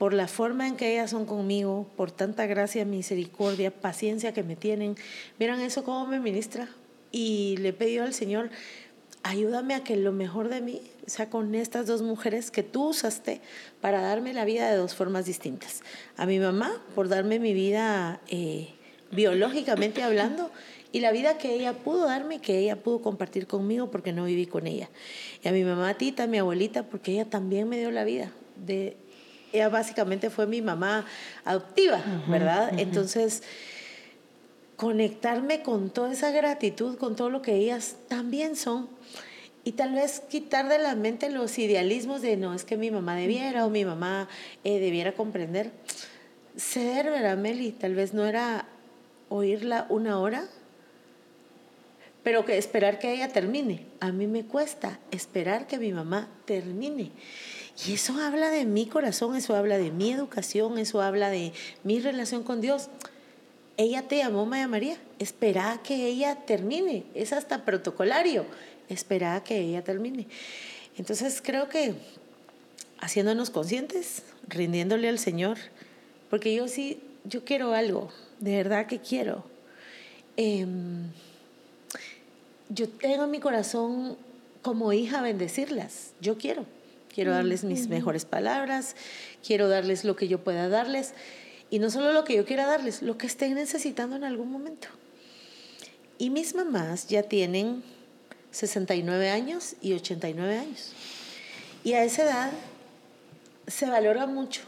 por 0.00 0.14
la 0.14 0.28
forma 0.28 0.66
en 0.66 0.76
que 0.76 0.94
ellas 0.94 1.10
son 1.10 1.26
conmigo, 1.26 1.86
por 1.94 2.10
tanta 2.10 2.46
gracia, 2.46 2.86
misericordia, 2.86 3.70
paciencia 3.70 4.32
que 4.32 4.42
me 4.42 4.56
tienen. 4.56 4.96
Miran 5.38 5.60
eso 5.60 5.84
como 5.84 6.06
me 6.06 6.20
ministra. 6.20 6.70
Y 7.12 7.58
le 7.58 7.74
pedí 7.74 7.98
al 7.98 8.14
Señor, 8.14 8.48
ayúdame 9.22 9.74
a 9.74 9.84
que 9.84 9.96
lo 9.96 10.12
mejor 10.12 10.48
de 10.48 10.62
mí 10.62 10.80
sea 11.10 11.28
con 11.28 11.54
estas 11.54 11.86
dos 11.86 12.02
mujeres 12.02 12.50
que 12.50 12.62
tú 12.62 12.88
usaste 12.88 13.40
para 13.80 14.00
darme 14.00 14.32
la 14.32 14.44
vida 14.44 14.70
de 14.70 14.76
dos 14.76 14.94
formas 14.94 15.26
distintas. 15.26 15.82
A 16.16 16.26
mi 16.26 16.38
mamá, 16.38 16.82
por 16.94 17.08
darme 17.08 17.38
mi 17.38 17.52
vida 17.52 18.20
eh, 18.28 18.68
biológicamente 19.10 20.02
hablando, 20.02 20.50
y 20.92 21.00
la 21.00 21.12
vida 21.12 21.38
que 21.38 21.54
ella 21.54 21.72
pudo 21.72 22.06
darme, 22.06 22.40
que 22.40 22.58
ella 22.58 22.76
pudo 22.76 23.00
compartir 23.00 23.46
conmigo 23.46 23.90
porque 23.90 24.12
no 24.12 24.24
viví 24.24 24.46
con 24.46 24.66
ella. 24.66 24.88
Y 25.42 25.48
a 25.48 25.52
mi 25.52 25.62
mamá 25.62 25.94
Tita, 25.94 26.26
mi 26.26 26.38
abuelita, 26.38 26.84
porque 26.84 27.12
ella 27.12 27.24
también 27.26 27.68
me 27.68 27.78
dio 27.78 27.90
la 27.90 28.04
vida 28.04 28.32
de 28.56 28.96
ella 29.52 29.68
básicamente 29.68 30.30
fue 30.30 30.46
mi 30.46 30.62
mamá 30.62 31.04
adoptiva, 31.44 32.00
¿verdad? 32.28 32.78
Entonces, 32.78 33.42
conectarme 34.76 35.62
con 35.62 35.90
toda 35.90 36.12
esa 36.12 36.30
gratitud, 36.30 36.96
con 36.96 37.16
todo 37.16 37.30
lo 37.30 37.42
que 37.42 37.56
ellas 37.56 37.96
también 38.08 38.56
son, 38.56 38.88
y 39.64 39.72
tal 39.72 39.92
vez 39.92 40.20
quitar 40.20 40.68
de 40.68 40.78
la 40.78 40.94
mente 40.94 41.30
los 41.30 41.58
idealismos 41.58 42.22
de 42.22 42.36
no, 42.36 42.54
es 42.54 42.64
que 42.64 42.76
mi 42.76 42.90
mamá 42.90 43.14
debiera 43.16 43.66
o 43.66 43.70
mi 43.70 43.84
mamá 43.84 44.28
eh, 44.64 44.80
debiera 44.80 45.12
comprender. 45.12 45.70
Ser, 46.56 47.10
¿verdad, 47.10 47.36
Meli? 47.36 47.72
Tal 47.72 47.94
vez 47.94 48.14
no 48.14 48.26
era 48.26 48.66
oírla 49.28 49.86
una 49.88 50.18
hora, 50.18 50.46
pero 52.22 52.44
que 52.44 52.58
esperar 52.58 52.98
que 52.98 53.12
ella 53.12 53.28
termine. 53.28 53.86
A 54.00 54.12
mí 54.12 54.26
me 54.26 54.44
cuesta 54.44 54.98
esperar 55.10 55.66
que 55.66 55.78
mi 55.78 55.92
mamá 55.92 56.28
termine. 56.46 57.12
Y 57.86 57.94
eso 57.94 58.14
habla 58.20 58.50
de 58.50 58.64
mi 58.66 58.86
corazón, 58.86 59.36
eso 59.36 59.54
habla 59.56 59.78
de 59.78 59.90
mi 59.90 60.12
educación, 60.12 60.78
eso 60.78 61.00
habla 61.00 61.30
de 61.30 61.52
mi 61.84 62.00
relación 62.00 62.42
con 62.42 62.60
Dios. 62.60 62.88
Ella 63.76 64.02
te 64.02 64.18
llamó 64.18 64.44
Maya 64.44 64.68
María, 64.68 64.96
espera 65.18 65.80
que 65.82 66.06
ella 66.06 66.44
termine, 66.44 67.04
es 67.14 67.32
hasta 67.32 67.64
protocolario, 67.64 68.44
espera 68.94 69.42
que 69.44 69.58
ella 69.58 69.82
termine. 69.82 70.26
Entonces 70.96 71.40
creo 71.42 71.68
que 71.68 71.94
haciéndonos 73.00 73.50
conscientes, 73.50 74.22
rindiéndole 74.48 75.08
al 75.08 75.18
Señor, 75.18 75.58
porque 76.28 76.54
yo 76.54 76.68
sí, 76.68 77.00
yo 77.24 77.44
quiero 77.44 77.72
algo, 77.72 78.10
de 78.38 78.56
verdad 78.56 78.86
que 78.86 79.00
quiero. 79.00 79.44
Em, 80.36 81.10
yo 82.68 82.88
tengo 82.88 83.24
en 83.24 83.30
mi 83.30 83.40
corazón 83.40 84.16
como 84.62 84.92
hija 84.92 85.22
bendecirlas, 85.22 86.12
yo 86.20 86.38
quiero. 86.38 86.66
Quiero 87.12 87.32
darles 87.32 87.64
mis 87.64 87.88
mejores 87.88 88.24
palabras, 88.24 88.94
quiero 89.44 89.68
darles 89.68 90.04
lo 90.04 90.14
que 90.14 90.28
yo 90.28 90.44
pueda 90.44 90.68
darles. 90.68 91.12
Y 91.68 91.80
no 91.80 91.90
solo 91.90 92.12
lo 92.12 92.24
que 92.24 92.36
yo 92.36 92.44
quiera 92.44 92.66
darles, 92.66 93.02
lo 93.02 93.18
que 93.18 93.26
estén 93.26 93.54
necesitando 93.54 94.14
en 94.14 94.22
algún 94.22 94.50
momento. 94.50 94.86
Y 96.18 96.30
mis 96.30 96.54
mamás 96.54 97.08
ya 97.08 97.24
tienen 97.24 97.82
69 98.50 99.30
años 99.30 99.76
y 99.80 99.92
89 99.94 100.58
años. 100.58 100.92
Y 101.84 101.94
a 101.94 102.04
esa 102.04 102.22
edad 102.24 102.52
se 103.66 103.86
valora 103.86 104.26
mucho 104.26 104.62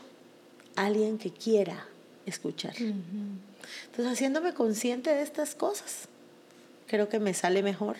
alguien 0.76 1.18
que 1.18 1.30
quiera 1.30 1.86
escuchar. 2.26 2.74
Entonces, 2.76 4.12
haciéndome 4.12 4.54
consciente 4.54 5.10
de 5.10 5.22
estas 5.22 5.54
cosas, 5.54 6.08
creo 6.86 7.08
que 7.08 7.18
me 7.18 7.34
sale 7.34 7.62
mejor. 7.62 7.96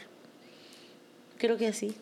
Creo 1.39 1.57
que 1.57 1.69
así. 1.69 1.95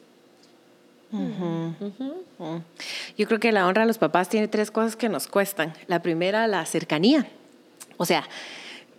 Yo 3.18 3.26
creo 3.26 3.40
que 3.40 3.52
la 3.52 3.66
honra 3.66 3.82
a 3.82 3.86
los 3.86 3.98
papás 3.98 4.28
tiene 4.28 4.48
tres 4.48 4.70
cosas 4.70 4.96
que 4.96 5.08
nos 5.08 5.26
cuestan. 5.26 5.74
La 5.86 6.02
primera, 6.02 6.46
la 6.46 6.64
cercanía. 6.66 7.26
O 7.96 8.06
sea, 8.06 8.28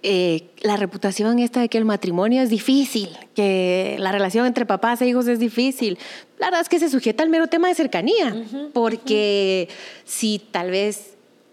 eh, 0.04 0.50
la 0.62 0.78
reputación 0.78 1.38
esta 1.40 1.62
de 1.62 1.70
que 1.70 1.78
el 1.78 1.86
matrimonio 1.86 2.42
es 2.42 2.50
difícil, 2.50 3.10
que 3.36 3.96
la 4.00 4.12
relación 4.12 4.46
entre 4.48 4.66
papás 4.66 5.02
e 5.02 5.08
hijos 5.08 5.28
es 5.28 5.38
difícil. 5.38 6.00
La 6.40 6.48
verdad 6.48 6.62
es 6.62 6.70
que 6.70 6.80
se 6.80 6.90
sujeta 6.90 7.24
al 7.24 7.30
mero 7.30 7.48
tema 7.48 7.68
de 7.68 7.76
cercanía, 7.76 8.36
porque 8.74 9.70
si 10.04 10.40
tal 10.40 10.72
vez 10.72 11.12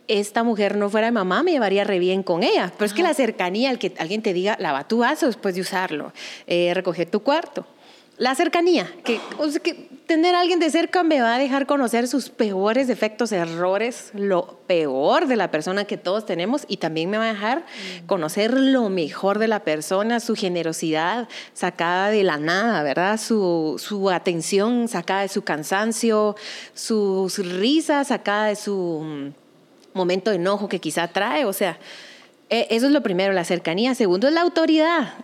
esta 0.09 0.43
mujer 0.43 0.77
no 0.77 0.89
fuera 0.89 1.13
mamá, 1.13 1.43
me 1.43 1.53
llevaría 1.53 1.85
re 1.85 1.99
bien 1.99 2.23
con 2.23 2.43
ella. 2.43 2.73
Pero 2.77 2.87
es 2.87 2.95
que 2.95 3.03
la 3.03 3.13
cercanía, 3.13 3.71
el 3.71 3.79
que 3.79 3.93
alguien 3.99 4.23
te 4.23 4.33
diga, 4.33 4.57
lava 4.59 4.89
tu 4.89 4.99
vaso 4.99 5.27
después 5.27 5.55
de 5.55 5.61
usarlo, 5.61 6.13
eh, 6.47 6.73
recoger 6.75 7.11
tu 7.11 7.21
cuarto. 7.21 7.67
La 8.19 8.35
cercanía, 8.35 8.93
que, 9.05 9.21
que 9.63 9.89
tener 10.09 10.35
a 10.35 10.41
alguien 10.41 10.59
de 10.59 10.71
cerca 10.71 11.05
me 11.05 11.21
va 11.21 11.37
a 11.37 11.39
dejar 11.39 11.67
conocer 11.67 12.09
sus 12.09 12.31
peores 12.31 12.89
defectos, 12.89 13.31
errores, 13.31 14.11
lo 14.13 14.59
peor 14.67 15.29
de 15.29 15.37
la 15.37 15.53
persona 15.53 15.85
que 15.85 15.99
todos 15.99 16.27
tenemos 16.27 16.65
y 16.67 16.79
también 16.79 17.11
me 17.11 17.19
va 17.19 17.25
a 17.25 17.33
dejar 17.33 17.65
conocer 18.07 18.55
lo 18.55 18.89
mejor 18.89 19.39
de 19.39 19.47
la 19.47 19.61
persona, 19.63 20.19
su 20.19 20.35
generosidad 20.35 21.29
sacada 21.53 22.11
de 22.11 22.25
la 22.25 22.39
nada, 22.39 22.83
¿verdad? 22.83 23.21
Su, 23.21 23.77
su 23.79 24.11
atención 24.11 24.89
sacada 24.89 25.23
de 25.23 25.29
su 25.29 25.43
cansancio, 25.43 26.35
sus 26.75 27.39
risas 27.39 28.09
sacada 28.09 28.47
de 28.47 28.57
su 28.57 29.01
mm, 29.05 29.97
momento 29.97 30.31
de 30.31 30.37
enojo 30.37 30.69
que 30.69 30.81
quizá 30.81 31.07
trae, 31.07 31.45
o 31.45 31.53
sea, 31.53 31.79
e, 32.51 32.67
eso 32.71 32.87
es 32.87 32.93
lo 32.93 33.03
primero, 33.03 33.33
la 33.33 33.45
cercanía. 33.45 33.95
Segundo 33.95 34.27
es 34.27 34.35
la 34.35 34.41
autoridad. 34.41 35.15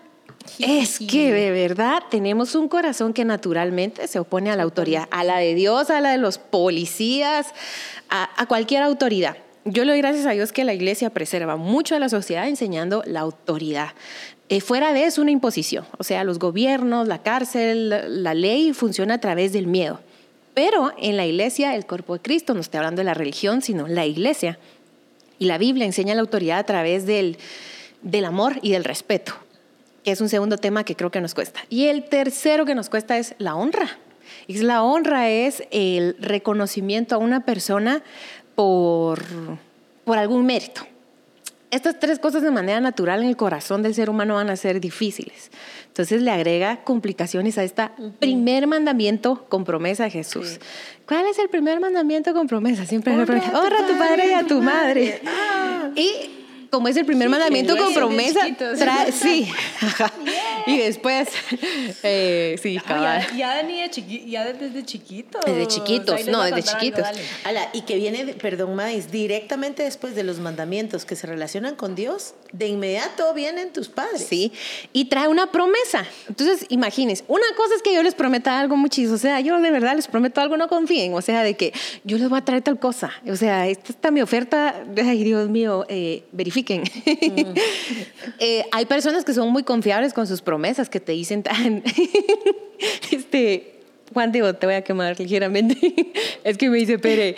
Es 0.58 0.98
que 0.98 1.32
de 1.32 1.50
verdad 1.50 2.02
tenemos 2.10 2.54
un 2.54 2.68
corazón 2.68 3.12
que 3.12 3.24
naturalmente 3.24 4.06
se 4.06 4.18
opone 4.18 4.50
a 4.50 4.56
la 4.56 4.62
autoridad, 4.62 5.08
a 5.10 5.24
la 5.24 5.38
de 5.38 5.54
Dios, 5.54 5.90
a 5.90 6.00
la 6.00 6.12
de 6.12 6.18
los 6.18 6.38
policías, 6.38 7.48
a, 8.08 8.46
cualquier 8.46 8.82
autoridad. 8.82 9.36
Yo 9.64 9.84
le 9.84 9.92
doy 9.92 10.00
gracias 10.00 10.26
a 10.26 10.30
Dios 10.30 10.52
que 10.52 10.64
la 10.64 10.74
iglesia 10.74 11.10
preserva 11.10 11.56
mucho 11.56 11.96
a 11.96 11.98
la 11.98 12.08
sociedad 12.08 12.46
enseñando 12.48 13.02
la 13.06 13.20
autoridad. 13.20 13.90
Eh, 14.48 14.60
fuera 14.60 14.92
de 14.92 15.04
eso, 15.04 15.22
una 15.22 15.30
imposición. 15.30 15.86
O 15.98 16.04
sea, 16.04 16.22
los 16.22 16.38
gobiernos, 16.38 17.08
la 17.08 17.22
cárcel, 17.22 18.22
la 18.22 18.34
ley 18.34 18.72
funciona 18.74 19.14
a 19.14 19.20
través 19.20 19.52
del 19.52 19.66
miedo. 19.66 20.00
Pero 20.52 20.92
en 20.98 21.16
la 21.16 21.26
iglesia, 21.26 21.74
el 21.74 21.86
cuerpo 21.86 22.14
de 22.14 22.20
Cristo, 22.20 22.54
no 22.54 22.60
estoy 22.60 22.78
hablando 22.78 23.00
de 23.00 23.04
la 23.04 23.14
religión, 23.14 23.62
sino 23.62 23.88
la 23.88 24.06
iglesia. 24.06 24.58
Y 25.38 25.46
la 25.46 25.58
Biblia 25.58 25.86
enseña 25.86 26.14
la 26.14 26.20
autoridad 26.20 26.58
a 26.58 26.64
través 26.64 27.06
del, 27.06 27.38
del 28.02 28.26
amor 28.26 28.58
y 28.62 28.70
del 28.70 28.84
respeto 28.84 29.34
que 30.04 30.12
es 30.12 30.20
un 30.20 30.28
segundo 30.28 30.58
tema 30.58 30.84
que 30.84 30.94
creo 30.94 31.10
que 31.10 31.20
nos 31.20 31.34
cuesta. 31.34 31.60
Y 31.70 31.86
el 31.86 32.04
tercero 32.04 32.64
que 32.66 32.74
nos 32.74 32.88
cuesta 32.88 33.18
es 33.18 33.34
la 33.38 33.56
honra. 33.56 33.98
Y 34.46 34.58
la 34.58 34.82
honra 34.82 35.30
es 35.30 35.64
el 35.70 36.16
reconocimiento 36.20 37.14
a 37.14 37.18
una 37.18 37.44
persona 37.44 38.02
por, 38.54 39.22
por 40.04 40.18
algún 40.18 40.46
mérito. 40.46 40.82
Estas 41.70 41.98
tres 41.98 42.20
cosas 42.20 42.42
de 42.42 42.52
manera 42.52 42.80
natural 42.80 43.22
en 43.22 43.28
el 43.28 43.36
corazón 43.36 43.82
del 43.82 43.94
ser 43.94 44.08
humano 44.08 44.34
van 44.34 44.48
a 44.48 44.54
ser 44.54 44.80
difíciles. 44.80 45.50
Entonces 45.88 46.22
le 46.22 46.30
agrega 46.30 46.84
complicaciones 46.84 47.58
a 47.58 47.64
este 47.64 47.88
primer 48.20 48.68
mandamiento 48.68 49.44
con 49.48 49.64
promesa 49.64 50.04
a 50.04 50.10
Jesús. 50.10 50.60
¿Cuál 51.06 51.26
es 51.26 51.38
el 51.40 51.48
primer 51.48 51.80
mandamiento 51.80 52.32
con 52.32 52.46
promesa? 52.46 52.86
Siempre 52.86 53.14
honra, 53.14 53.38
a 53.38 53.86
tu 53.86 53.98
padre 53.98 54.28
y 54.28 54.32
a 54.32 54.46
tu 54.46 54.62
madre. 54.62 55.20
Ah. 55.26 55.90
Y 55.96 56.43
como 56.74 56.88
es 56.88 56.96
el 56.96 57.06
primer 57.06 57.28
mandamiento 57.28 57.76
con 57.76 57.94
promesa, 57.94 58.40
sí. 59.12 59.48
Y 60.66 60.78
después, 60.78 61.28
eh, 62.02 62.56
sí, 62.62 62.80
ya, 62.88 63.26
ya, 63.34 63.62
desde 63.62 64.84
chiquitos. 64.84 65.40
Desde 65.44 65.66
chiquitos, 65.66 66.26
no, 66.26 66.42
desde 66.42 66.62
chiquitos. 66.62 67.06
y 67.72 67.82
que 67.82 67.96
viene, 67.96 68.34
perdón, 68.34 68.74
más 68.74 69.10
directamente 69.10 69.82
después 69.82 70.14
de 70.14 70.24
los 70.24 70.38
mandamientos 70.38 71.04
que 71.04 71.16
se 71.16 71.26
relacionan 71.26 71.76
con 71.76 71.94
Dios, 71.94 72.34
de 72.52 72.68
inmediato 72.68 73.32
vienen 73.34 73.72
tus 73.72 73.88
padres. 73.88 74.26
Sí, 74.28 74.52
y 74.92 75.06
trae 75.06 75.28
una 75.28 75.50
promesa. 75.50 76.06
Entonces, 76.28 76.66
imagínense, 76.68 77.24
una 77.28 77.46
cosa 77.56 77.74
es 77.74 77.82
que 77.82 77.94
yo 77.94 78.02
les 78.02 78.14
prometa 78.14 78.60
algo 78.60 78.76
muchísimo, 78.76 79.14
o 79.14 79.18
sea, 79.18 79.40
yo 79.40 79.60
de 79.60 79.70
verdad 79.70 79.94
les 79.96 80.08
prometo 80.08 80.40
algo, 80.40 80.56
no 80.56 80.68
confíen, 80.68 81.14
o 81.14 81.22
sea, 81.22 81.42
de 81.42 81.54
que 81.54 81.72
yo 82.04 82.18
les 82.18 82.28
voy 82.28 82.38
a 82.38 82.44
traer 82.44 82.62
tal 82.62 82.78
cosa, 82.78 83.12
o 83.28 83.36
sea, 83.36 83.68
esta 83.68 83.90
está 83.90 84.10
mi 84.10 84.22
oferta, 84.22 84.84
ay 84.96 85.24
Dios 85.24 85.48
mío, 85.48 85.84
eh, 85.88 86.24
verifique 86.32 86.82
Eh, 88.38 88.64
hay 88.72 88.86
personas 88.86 89.24
que 89.24 89.32
son 89.32 89.50
muy 89.50 89.62
confiables 89.62 90.12
con 90.12 90.26
sus 90.26 90.42
promesas, 90.42 90.53
que 90.90 91.00
te 91.00 91.12
dicen 91.12 91.42
tan... 91.42 91.82
este, 93.10 93.74
Juan 94.12 94.32
Diego, 94.32 94.54
te 94.54 94.66
voy 94.66 94.76
a 94.76 94.82
quemar 94.82 95.18
ligeramente. 95.18 95.76
es 96.44 96.56
que 96.58 96.68
me 96.68 96.78
dice, 96.78 96.98
Pere, 96.98 97.34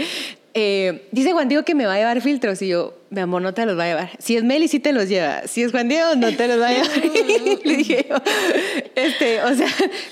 eh, 0.58 1.06
dice 1.12 1.32
Juan 1.32 1.48
Diego 1.48 1.64
que 1.64 1.74
me 1.74 1.86
va 1.86 1.94
a 1.94 1.96
llevar 1.98 2.20
filtros 2.20 2.60
y 2.62 2.68
yo, 2.68 2.94
mi 3.10 3.20
amor, 3.20 3.42
no 3.42 3.54
te 3.54 3.66
los 3.66 3.78
va 3.78 3.84
a 3.84 3.86
llevar. 3.88 4.10
Si 4.18 4.36
es 4.36 4.44
Meli, 4.44 4.68
sí 4.68 4.80
te 4.80 4.92
los 4.92 5.08
lleva. 5.08 5.46
Si 5.46 5.62
es 5.62 5.70
Juan 5.70 5.88
Diego, 5.88 6.14
no 6.16 6.34
te 6.34 6.48
los 6.48 6.60
va 6.60 6.68
a 6.68 6.72
llevar. 6.72 6.90
Le 7.64 7.76
dije 7.76 8.06
yo, 8.08 8.16
este, 8.94 9.42
o 9.42 9.54
sea, 9.54 9.68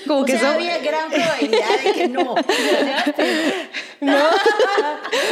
como 0.07 0.21
o 0.21 0.25
que 0.25 0.37
sea, 0.37 0.53
había 0.53 0.77
gran 0.79 1.09
probabilidad 1.09 1.83
de 1.83 1.93
que 1.93 2.07
no. 2.07 2.35
no, 4.01 4.17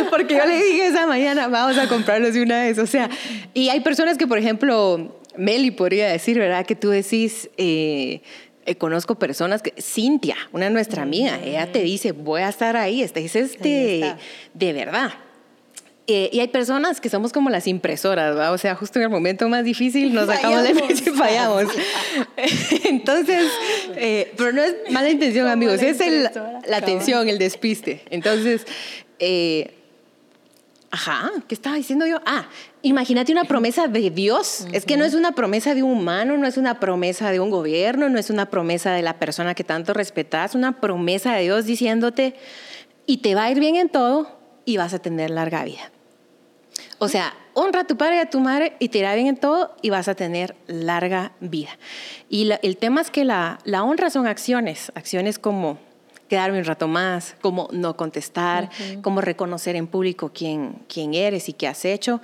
porque 0.09 0.35
yo 0.35 0.45
le 0.45 0.55
dije 0.63 0.87
esa 0.87 1.05
mañana, 1.05 1.47
vamos 1.47 1.77
a 1.77 1.87
comprarlos 1.87 2.33
de 2.33 2.41
una 2.41 2.63
vez. 2.63 2.79
O 2.79 2.87
sea, 2.87 3.09
y 3.53 3.69
hay 3.69 3.81
personas 3.81 4.17
que, 4.17 4.27
por 4.27 4.37
ejemplo, 4.37 5.15
Meli 5.37 5.71
podría 5.71 6.07
decir, 6.09 6.37
¿verdad? 6.39 6.65
Que 6.65 6.75
tú 6.75 6.89
decís... 6.89 7.49
Eh, 7.57 8.21
eh, 8.65 8.75
conozco 8.75 9.15
personas 9.15 9.61
que, 9.61 9.73
Cintia, 9.81 10.37
una 10.53 10.69
nuestra 10.69 11.03
amiga, 11.03 11.37
ella 11.43 11.69
te 11.69 11.81
dice, 11.81 12.13
voy 12.13 12.43
a 12.43 12.47
estar 12.47 12.77
ahí, 12.77 13.03
este 13.03 13.25
es 13.25 13.35
este, 13.35 14.15
de 14.53 14.73
verdad. 14.73 15.11
Eh, 16.07 16.29
y 16.33 16.41
hay 16.41 16.49
personas 16.49 16.99
que 16.99 17.09
somos 17.09 17.31
como 17.31 17.49
las 17.49 17.65
impresoras, 17.65 18.37
¿va? 18.37 18.51
O 18.51 18.57
sea, 18.57 18.75
justo 18.75 18.99
en 18.99 19.03
el 19.03 19.09
momento 19.09 19.47
más 19.47 19.63
difícil 19.63 20.13
nos 20.13 20.27
sacamos 20.27 20.63
de 20.63 20.71
y 20.71 20.95
fallamos. 21.11 21.63
Entonces, 22.85 23.49
eh, 23.95 24.33
pero 24.35 24.51
no 24.51 24.61
es 24.63 24.75
mala 24.89 25.09
intención, 25.09 25.47
amigos, 25.47 25.81
es 25.81 26.01
el, 26.01 26.29
la 26.67 26.77
atención, 26.77 27.29
el 27.29 27.37
despiste. 27.37 28.01
Entonces, 28.09 28.65
Ajá, 30.93 31.31
¿qué 31.47 31.55
estaba 31.55 31.75
diciendo 31.75 32.05
yo? 32.05 32.21
Ah, 32.23 32.45
imagínate 32.83 33.31
una 33.31 33.45
promesa 33.45 33.87
de 33.87 34.11
Dios. 34.11 34.67
Es 34.73 34.85
que 34.85 34.95
no 34.95 35.03
es 35.03 35.15
una 35.15 35.31
promesa 35.31 35.73
de 35.73 35.81
un 35.81 35.89
humano, 35.89 36.37
no 36.37 36.45
es 36.45 36.55
una 36.55 36.79
promesa 36.79 37.31
de 37.31 37.39
un 37.39 37.49
gobierno, 37.49 38.09
no 38.09 38.19
es 38.19 38.29
una 38.29 38.51
promesa 38.51 38.91
de 38.91 39.01
la 39.01 39.17
persona 39.17 39.55
que 39.55 39.63
tanto 39.63 39.95
respetas, 39.95 40.51
es 40.51 40.55
una 40.55 40.79
promesa 40.79 41.33
de 41.33 41.41
Dios 41.41 41.65
diciéndote, 41.65 42.35
y 43.07 43.17
te 43.17 43.33
va 43.33 43.45
a 43.45 43.51
ir 43.51 43.59
bien 43.59 43.75
en 43.75 43.89
todo 43.89 44.37
y 44.65 44.77
vas 44.77 44.93
a 44.93 44.99
tener 44.99 45.31
larga 45.31 45.63
vida. 45.63 45.91
O 46.99 47.07
sea, 47.07 47.33
honra 47.55 47.79
a 47.79 47.87
tu 47.87 47.97
padre 47.97 48.17
y 48.17 48.19
a 48.19 48.29
tu 48.29 48.39
madre 48.39 48.75
y 48.77 48.89
te 48.89 48.99
irá 48.99 49.15
bien 49.15 49.25
en 49.25 49.37
todo 49.37 49.75
y 49.81 49.89
vas 49.89 50.07
a 50.07 50.13
tener 50.13 50.55
larga 50.67 51.31
vida. 51.39 51.71
Y 52.29 52.51
el 52.61 52.77
tema 52.77 53.01
es 53.01 53.09
que 53.09 53.25
la, 53.25 53.57
la 53.63 53.81
honra 53.81 54.11
son 54.11 54.27
acciones, 54.27 54.91
acciones 54.93 55.39
como 55.39 55.79
quedarme 56.33 56.57
un 56.57 56.65
rato 56.65 56.87
más, 56.87 57.35
como 57.41 57.69
no 57.71 57.95
contestar, 57.95 58.71
como 59.03 59.21
reconocer 59.21 59.75
en 59.75 59.85
público 59.85 60.31
quién, 60.33 60.79
quién 60.91 61.13
eres 61.13 61.47
y 61.47 61.53
qué 61.53 61.67
has 61.67 61.85
hecho. 61.85 62.21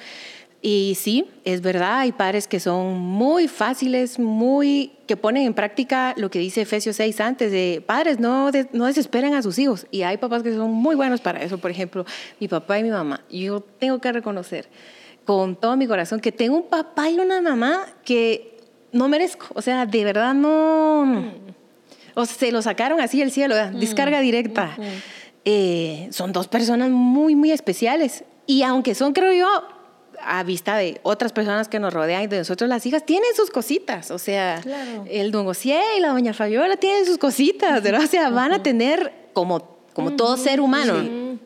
Y 0.64 0.98
sí, 1.00 1.30
es 1.46 1.62
verdad, 1.62 2.00
hay 2.00 2.12
padres 2.12 2.48
que 2.48 2.60
son 2.60 2.98
muy 2.98 3.48
fáciles, 3.48 4.18
muy 4.18 4.94
que 5.06 5.16
ponen 5.16 5.44
en 5.44 5.54
práctica 5.54 6.16
lo 6.18 6.32
que 6.32 6.40
dice 6.40 6.62
Efesios 6.62 6.96
6 6.96 7.22
antes 7.22 7.52
de 7.52 7.84
padres 7.86 8.20
no, 8.20 8.50
no 8.74 8.86
desesperen 8.88 9.36
a 9.36 9.44
sus 9.44 9.60
hijos. 9.60 9.86
Y 9.92 10.02
hay 10.02 10.18
papás 10.18 10.42
que 10.42 10.56
son 10.56 10.72
muy 10.72 10.96
buenos 10.96 11.22
para 11.22 11.44
eso, 11.44 11.60
por 11.60 11.70
ejemplo, 11.70 12.04
mi 12.40 12.48
papá 12.48 12.80
y 12.80 12.84
mi 12.84 12.90
mamá. 12.90 13.22
Yo 13.30 13.62
tengo 13.62 14.00
que 14.00 14.12
reconocer 14.12 14.70
con 15.24 15.56
todo 15.56 15.78
mi 15.78 15.86
corazón 15.86 16.20
que 16.20 16.32
tengo 16.32 16.56
un 16.56 16.68
papá 16.68 17.12
y 17.12 17.20
una 17.20 17.44
mamá 17.44 17.86
que 18.04 18.58
no 18.92 19.08
merezco. 19.08 19.46
O 19.54 19.62
sea, 19.62 19.86
de 19.86 20.04
verdad 20.04 20.34
no... 20.34 21.06
Mm. 21.06 21.59
O 22.20 22.26
se 22.26 22.52
lo 22.52 22.62
sacaron 22.62 23.00
así 23.00 23.20
del 23.20 23.32
cielo, 23.32 23.56
descarga 23.72 24.20
directa. 24.20 24.76
Eh, 25.46 26.10
son 26.12 26.34
dos 26.34 26.50
personas 26.50 26.90
muy, 26.90 27.34
muy 27.34 27.52
especiales. 27.54 28.26
Y 28.46 28.64
aunque 28.64 28.94
son, 28.94 29.14
creo 29.14 29.32
yo, 29.32 29.48
a 30.22 30.44
vista 30.44 30.76
de 30.76 31.00
otras 31.04 31.32
personas 31.32 31.70
que 31.70 31.80
nos 31.80 31.94
rodean 31.94 32.24
y 32.24 32.28
de 32.28 32.40
nosotros 32.40 32.70
las 32.70 32.86
hijas, 32.86 33.06
tienen 33.06 33.34
sus 33.38 33.50
cositas. 33.50 34.12
O 34.12 34.20
sea, 34.20 34.62
el 35.10 35.32
don 35.32 35.46
José 35.46 35.80
y 35.98 36.02
la 36.02 36.10
doña 36.10 36.34
Fabiola 36.34 36.76
tienen 36.76 37.06
sus 37.06 37.18
cositas, 37.18 37.82
¿verdad? 37.82 38.02
O 38.04 38.08
sea, 38.08 38.30
van 38.30 38.52
a 38.52 38.62
tener, 38.62 39.14
como, 39.32 39.80
como 39.94 40.18
todo 40.18 40.36
ser 40.36 40.60
humano, 40.60 41.40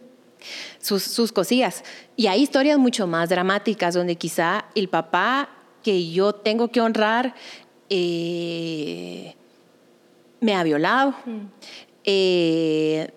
sus, 0.79 1.03
sus 1.03 1.31
cosillas. 1.31 1.83
Y 2.15 2.25
hay 2.25 2.41
historias 2.41 2.79
mucho 2.79 3.05
más 3.05 3.29
dramáticas 3.29 3.93
donde 3.93 4.15
quizá 4.15 4.65
el 4.73 4.89
papá 4.89 5.49
que 5.83 6.09
yo 6.09 6.33
tengo 6.33 6.69
que 6.69 6.81
honrar... 6.81 7.35
Eh, 7.91 9.35
me 10.43 10.55
ha 10.55 10.63
violado, 10.63 11.15
mm. 11.25 11.39
eh, 12.03 13.13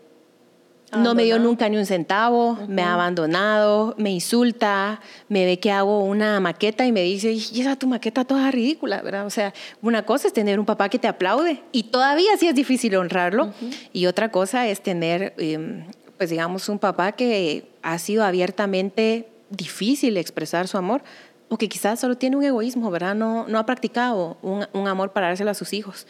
no 0.93 1.15
me 1.15 1.25
dio 1.25 1.39
nunca 1.39 1.69
ni 1.69 1.77
un 1.77 1.85
centavo, 1.85 2.57
me 2.69 2.83
ha 2.83 2.95
abandonado, 2.95 3.95
me 3.99 4.11
insulta, 4.11 5.01
me 5.29 5.45
ve 5.45 5.59
que 5.59 5.73
hago 5.73 6.05
una 6.05 6.39
maqueta 6.39 6.87
y 6.87 6.93
me 6.93 7.03
dice, 7.03 7.33
y 7.33 7.61
esa 7.61 7.77
tu 7.77 7.89
maqueta 7.89 8.25
toda 8.25 8.51
ridícula, 8.51 9.03
¿verdad? 9.03 9.27
O 9.27 9.31
sea, 9.31 9.53
una 9.83 10.05
cosa 10.05 10.29
es 10.29 10.33
tener 10.33 10.61
un 10.61 10.65
papá 10.65 10.89
que 10.89 10.99
te 10.99 11.09
aplaude 11.09 11.63
y 11.73 11.85
todavía 11.85 12.37
sí 12.39 12.47
es 12.47 12.55
difícil 12.55 12.95
honrarlo 12.97 13.53
y 13.93 14.07
otra 14.07 14.31
cosa 14.31 14.69
es 14.69 14.81
tener, 14.81 15.35
em, 15.39 15.85
pues 16.17 16.31
digamos, 16.31 16.69
un 16.69 16.79
papá 16.79 17.13
que 17.13 17.69
ha 17.83 17.99
sido 17.99 18.25
abiertamente 18.25 19.29
difícil 19.51 20.17
expresar 20.17 20.69
su 20.69 20.79
amor 20.79 21.03
o 21.49 21.59
que 21.59 21.69
quizás 21.69 22.01
solo 22.01 22.17
tiene 22.17 22.37
un 22.37 22.45
egoísmo, 22.45 22.91
¿verdad? 22.91 23.17
No, 23.17 23.47
no 23.49 23.59
ha 23.59 23.67
practicado 23.67 24.39
un, 24.41 24.67
un 24.73 24.89
amor 24.89 25.13
para 25.13 25.29
dárselo 25.29 25.51
a 25.51 25.55
sus 25.55 25.73
hijos. 25.73 26.07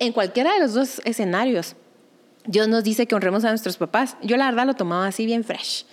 En 0.00 0.12
cualquiera 0.12 0.54
de 0.54 0.60
los 0.60 0.74
dos 0.74 1.00
escenarios, 1.04 1.76
Dios 2.46 2.68
nos 2.68 2.82
dice 2.82 3.06
que 3.06 3.14
honremos 3.14 3.44
a 3.44 3.50
nuestros 3.50 3.76
papás. 3.76 4.16
Yo 4.22 4.36
la 4.38 4.46
verdad 4.46 4.66
lo 4.66 4.74
tomaba 4.74 5.06
así 5.06 5.26
bien 5.26 5.44
fresh. 5.44 5.84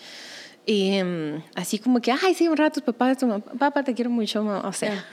Y 0.66 0.96
em, 0.96 1.44
así 1.56 1.78
como 1.78 2.02
que, 2.02 2.12
ay, 2.12 2.34
sí, 2.34 2.48
honra 2.48 2.68
a 2.68 2.70
tus 2.72 2.84
papás, 2.84 3.18
tu 3.18 3.42
papá, 3.60 3.84
te 3.84 3.94
quiero 3.94 4.10
mucho, 4.10 4.46
o 4.46 4.74
sea. 4.74 5.06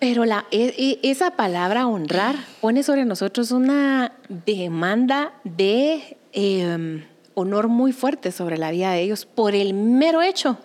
Pero 0.00 0.24
la, 0.24 0.46
e, 0.50 1.00
e, 1.02 1.10
esa 1.10 1.32
palabra 1.32 1.86
honrar 1.86 2.36
pone 2.60 2.82
sobre 2.82 3.04
nosotros 3.04 3.50
una 3.52 4.12
demanda 4.28 5.34
de 5.44 6.16
em, 6.32 7.04
honor 7.34 7.68
muy 7.68 7.92
fuerte 7.92 8.32
sobre 8.32 8.56
la 8.56 8.70
vida 8.70 8.92
de 8.92 9.02
ellos 9.02 9.26
por 9.26 9.54
el 9.54 9.74
mero 9.74 10.22
hecho 10.22 10.58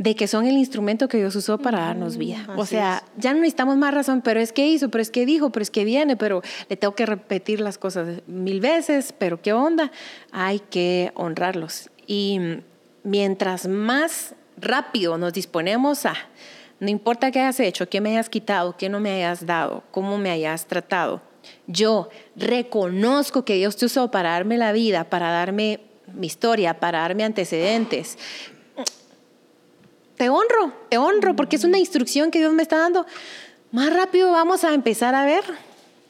de 0.00 0.16
que 0.16 0.26
son 0.26 0.46
el 0.46 0.56
instrumento 0.56 1.08
que 1.08 1.18
Dios 1.18 1.36
usó 1.36 1.58
para 1.58 1.80
darnos 1.80 2.16
vida. 2.16 2.46
o 2.56 2.64
sea, 2.64 3.04
ya 3.18 3.34
no 3.34 3.40
necesitamos 3.40 3.76
más 3.76 3.92
razón, 3.92 4.22
pero 4.22 4.40
es 4.40 4.50
que 4.50 4.66
hizo, 4.66 4.88
pero 4.88 5.02
es 5.02 5.10
que 5.10 5.26
dijo, 5.26 5.50
pero 5.50 5.62
es 5.62 5.70
que 5.70 5.84
viene, 5.84 6.16
pero 6.16 6.40
le 6.70 6.76
tengo 6.78 6.94
que 6.94 7.04
repetir 7.04 7.60
las 7.60 7.76
cosas 7.76 8.22
mil 8.26 8.60
veces, 8.60 9.12
pero 9.18 9.42
qué 9.42 9.52
onda, 9.52 9.92
hay 10.32 10.60
que 10.60 11.12
honrarlos. 11.16 11.90
Y 12.06 12.40
mientras 13.02 13.68
más 13.68 14.34
rápido 14.56 15.18
nos 15.18 15.34
disponemos 15.34 16.06
a, 16.06 16.14
no 16.78 16.88
importa 16.88 17.30
qué 17.30 17.40
hayas 17.40 17.60
hecho, 17.60 17.86
qué 17.86 18.00
me 18.00 18.12
hayas 18.12 18.30
quitado, 18.30 18.78
qué 18.78 18.88
no 18.88 19.00
me 19.00 19.10
hayas 19.10 19.44
dado, 19.44 19.82
cómo 19.90 20.16
me 20.16 20.30
hayas 20.30 20.64
tratado, 20.64 21.20
yo 21.66 22.08
reconozco 22.36 23.44
que 23.44 23.56
Dios 23.56 23.76
te 23.76 23.84
usó 23.84 24.10
para 24.10 24.30
darme 24.30 24.56
la 24.56 24.72
vida, 24.72 25.04
para 25.04 25.30
darme 25.30 25.80
mi 26.14 26.26
historia, 26.26 26.80
para 26.80 27.00
darme 27.00 27.24
antecedentes, 27.24 28.16
te 30.20 30.28
honro, 30.28 30.74
te 30.90 30.98
honro, 30.98 31.34
porque 31.34 31.56
es 31.56 31.64
una 31.64 31.78
instrucción 31.78 32.30
que 32.30 32.40
Dios 32.40 32.52
me 32.52 32.62
está 32.62 32.76
dando. 32.76 33.06
Más 33.72 33.90
rápido 33.90 34.30
vamos 34.32 34.64
a 34.64 34.74
empezar 34.74 35.14
a 35.14 35.24
ver 35.24 35.42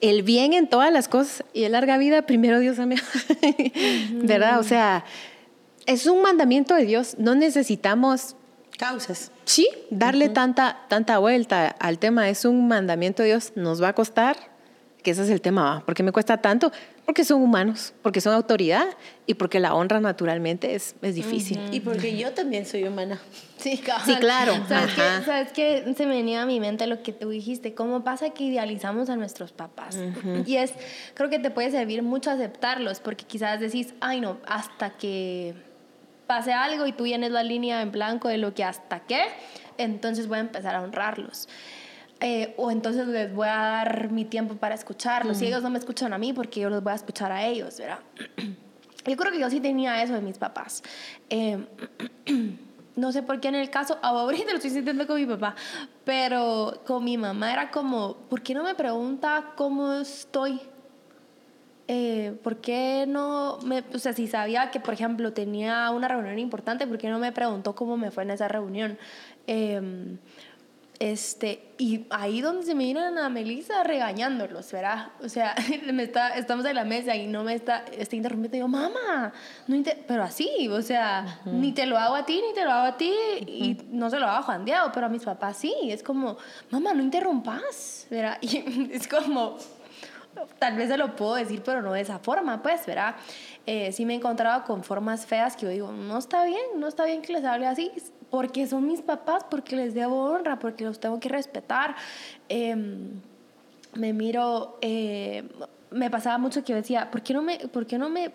el 0.00 0.24
bien 0.24 0.52
en 0.52 0.68
todas 0.68 0.92
las 0.92 1.06
cosas 1.06 1.44
y 1.52 1.62
el 1.62 1.70
larga 1.70 1.96
vida, 1.96 2.22
primero 2.22 2.58
Dios 2.58 2.80
amén. 2.80 2.98
¿Verdad? 4.14 4.58
O 4.58 4.64
sea, 4.64 5.04
es 5.86 6.06
un 6.06 6.22
mandamiento 6.22 6.74
de 6.74 6.86
Dios. 6.86 7.18
No 7.18 7.36
necesitamos 7.36 8.34
causas. 8.76 9.30
Sí, 9.44 9.68
darle 9.90 10.28
tanta, 10.28 10.80
tanta 10.88 11.18
vuelta 11.18 11.68
al 11.68 12.00
tema. 12.00 12.28
Es 12.30 12.44
un 12.44 12.66
mandamiento 12.66 13.22
de 13.22 13.28
Dios. 13.28 13.52
Nos 13.54 13.80
va 13.80 13.90
a 13.90 13.92
costar, 13.92 14.36
que 15.04 15.12
ese 15.12 15.22
es 15.22 15.30
el 15.30 15.40
tema. 15.40 15.84
¿Por 15.86 15.94
qué 15.94 16.02
me 16.02 16.10
cuesta 16.10 16.38
tanto? 16.38 16.72
Porque 17.10 17.24
son 17.24 17.42
humanos, 17.42 17.92
porque 18.02 18.20
son 18.20 18.34
autoridad 18.34 18.86
y 19.26 19.34
porque 19.34 19.58
la 19.58 19.74
honra 19.74 19.98
naturalmente 19.98 20.76
es, 20.76 20.94
es 21.02 21.16
difícil. 21.16 21.58
Y 21.72 21.80
porque 21.80 22.16
yo 22.16 22.34
también 22.34 22.64
soy 22.64 22.84
humana. 22.84 23.20
Sí, 23.58 23.76
claro. 24.20 24.54
¿Sabes 24.68 25.52
qué? 25.52 25.92
Se 25.94 26.06
me 26.06 26.14
venía 26.14 26.40
a 26.40 26.46
mi 26.46 26.60
mente 26.60 26.86
lo 26.86 27.02
que 27.02 27.12
tú 27.12 27.28
dijiste. 27.28 27.74
¿Cómo 27.74 28.04
pasa 28.04 28.30
que 28.30 28.44
idealizamos 28.44 29.10
a 29.10 29.16
nuestros 29.16 29.52
papás? 29.52 29.98
Y 30.46 30.56
es, 30.56 30.72
creo 31.12 31.28
que 31.28 31.38
te 31.40 31.50
puede 31.50 31.70
servir 31.70 32.02
mucho 32.02 32.30
aceptarlos, 32.30 33.00
porque 33.00 33.24
quizás 33.24 33.60
decís, 33.60 33.92
ay 34.00 34.20
no, 34.20 34.38
hasta 34.46 34.90
que 34.96 35.56
pase 36.26 36.52
algo 36.52 36.86
y 36.86 36.92
tú 36.92 37.04
vienes 37.04 37.32
la 37.32 37.42
línea 37.42 37.82
en 37.82 37.90
blanco 37.90 38.28
de 38.28 38.38
lo 38.38 38.54
que 38.54 38.64
hasta 38.64 39.00
qué, 39.00 39.24
entonces 39.76 40.26
voy 40.26 40.38
a 40.38 40.42
empezar 40.42 40.76
a 40.76 40.80
honrarlos. 40.80 41.48
Eh, 42.20 42.54
o 42.58 42.70
entonces 42.70 43.06
les 43.08 43.34
voy 43.34 43.48
a 43.48 43.56
dar 43.56 44.10
mi 44.10 44.26
tiempo 44.26 44.54
para 44.54 44.74
escucharlos. 44.74 45.38
Si 45.38 45.46
ellos 45.46 45.62
no 45.62 45.70
me 45.70 45.78
escuchan 45.78 46.12
a 46.12 46.18
mí, 46.18 46.32
porque 46.34 46.60
yo 46.60 46.68
los 46.68 46.82
voy 46.82 46.92
a 46.92 46.96
escuchar 46.96 47.32
a 47.32 47.46
ellos, 47.46 47.78
¿verdad? 47.78 48.00
Yo 49.06 49.16
creo 49.16 49.32
que 49.32 49.40
yo 49.40 49.48
sí 49.48 49.60
tenía 49.60 50.02
eso 50.02 50.12
de 50.12 50.20
mis 50.20 50.36
papás. 50.36 50.82
Eh, 51.30 51.64
no 52.96 53.12
sé 53.12 53.22
por 53.22 53.40
qué 53.40 53.48
en 53.48 53.54
el 53.54 53.70
caso, 53.70 53.98
ahorita 54.02 54.50
lo 54.50 54.56
estoy 54.56 54.68
sintiendo 54.68 55.06
con 55.06 55.16
mi 55.16 55.24
papá, 55.24 55.54
pero 56.04 56.82
con 56.86 57.02
mi 57.02 57.16
mamá 57.16 57.50
era 57.50 57.70
como, 57.70 58.16
¿por 58.28 58.42
qué 58.42 58.52
no 58.52 58.62
me 58.62 58.74
pregunta 58.74 59.52
cómo 59.56 59.94
estoy? 59.94 60.60
Eh, 61.88 62.38
¿Por 62.44 62.58
qué 62.58 63.06
no 63.08 63.58
me, 63.64 63.82
o 63.94 63.98
sea, 63.98 64.12
si 64.12 64.28
sabía 64.28 64.70
que, 64.70 64.80
por 64.80 64.92
ejemplo, 64.92 65.32
tenía 65.32 65.90
una 65.90 66.06
reunión 66.06 66.38
importante, 66.38 66.86
¿por 66.86 66.98
qué 66.98 67.08
no 67.08 67.18
me 67.18 67.32
preguntó 67.32 67.74
cómo 67.74 67.96
me 67.96 68.10
fue 68.10 68.22
en 68.24 68.30
esa 68.30 68.48
reunión? 68.48 68.98
Eh, 69.46 69.80
este, 71.00 71.72
y 71.78 72.06
ahí 72.10 72.42
donde 72.42 72.66
se 72.66 72.74
me 72.74 72.84
vienen 72.84 73.16
a 73.16 73.30
Melissa 73.30 73.82
regañándolos, 73.82 74.70
¿verdad? 74.70 75.12
O 75.24 75.30
sea, 75.30 75.54
me 75.92 76.02
está, 76.02 76.36
estamos 76.36 76.66
en 76.66 76.74
la 76.74 76.84
mesa 76.84 77.16
y 77.16 77.26
no 77.26 77.42
me 77.42 77.54
está, 77.54 77.86
está 77.96 78.16
interrumpiendo. 78.16 78.58
Y 78.58 78.60
yo, 78.60 78.68
mamá, 78.68 79.32
no 79.66 79.82
pero 80.06 80.22
así, 80.22 80.68
o 80.68 80.82
sea, 80.82 81.40
ni 81.46 81.72
te 81.72 81.86
lo 81.86 81.96
hago 81.96 82.16
a 82.16 82.26
ti, 82.26 82.42
ni 82.46 82.52
te 82.52 82.64
lo 82.64 82.70
hago 82.70 82.86
a 82.86 82.96
ti, 82.98 83.14
y 83.46 83.78
no 83.88 84.10
se 84.10 84.20
lo 84.20 84.26
hago 84.26 84.36
a 84.36 84.42
Juan 84.42 84.66
Diego, 84.66 84.90
pero 84.92 85.06
a 85.06 85.08
mis 85.08 85.24
papás 85.24 85.56
sí. 85.56 85.74
Es 85.84 86.02
como, 86.02 86.36
mamá, 86.68 86.92
no 86.92 87.02
interrumpas, 87.02 88.06
¿verdad? 88.10 88.36
Y 88.42 88.90
es 88.92 89.08
como, 89.08 89.56
tal 90.58 90.76
vez 90.76 90.90
se 90.90 90.98
lo 90.98 91.16
puedo 91.16 91.36
decir, 91.36 91.62
pero 91.64 91.80
no 91.80 91.94
de 91.94 92.02
esa 92.02 92.18
forma, 92.18 92.62
pues, 92.62 92.84
¿verdad? 92.84 93.14
Eh, 93.64 93.90
sí 93.92 94.04
me 94.04 94.12
he 94.12 94.16
encontrado 94.16 94.64
con 94.64 94.84
formas 94.84 95.24
feas 95.24 95.56
que 95.56 95.62
yo 95.62 95.68
digo, 95.70 95.92
no 95.92 96.18
está 96.18 96.44
bien, 96.44 96.60
no 96.76 96.88
está 96.88 97.06
bien 97.06 97.22
que 97.22 97.32
les 97.32 97.44
hable 97.44 97.66
así 97.66 97.90
porque 98.30 98.66
son 98.66 98.86
mis 98.86 99.02
papás, 99.02 99.44
porque 99.50 99.76
les 99.76 99.94
debo 99.94 100.24
honra, 100.24 100.58
porque 100.58 100.84
los 100.84 101.00
tengo 101.00 101.18
que 101.18 101.28
respetar. 101.28 101.96
Em, 102.48 103.20
me 103.94 104.12
miro, 104.12 104.78
eh, 104.80 105.44
me 105.90 106.10
pasaba 106.10 106.38
mucho 106.38 106.64
que 106.64 106.74
decía, 106.74 107.10
¿por 107.10 107.22
qué 107.22 107.34
no 107.34 107.42
me, 107.42 107.58
por 107.68 107.86
qué 107.86 107.98
no 107.98 108.08
me, 108.08 108.30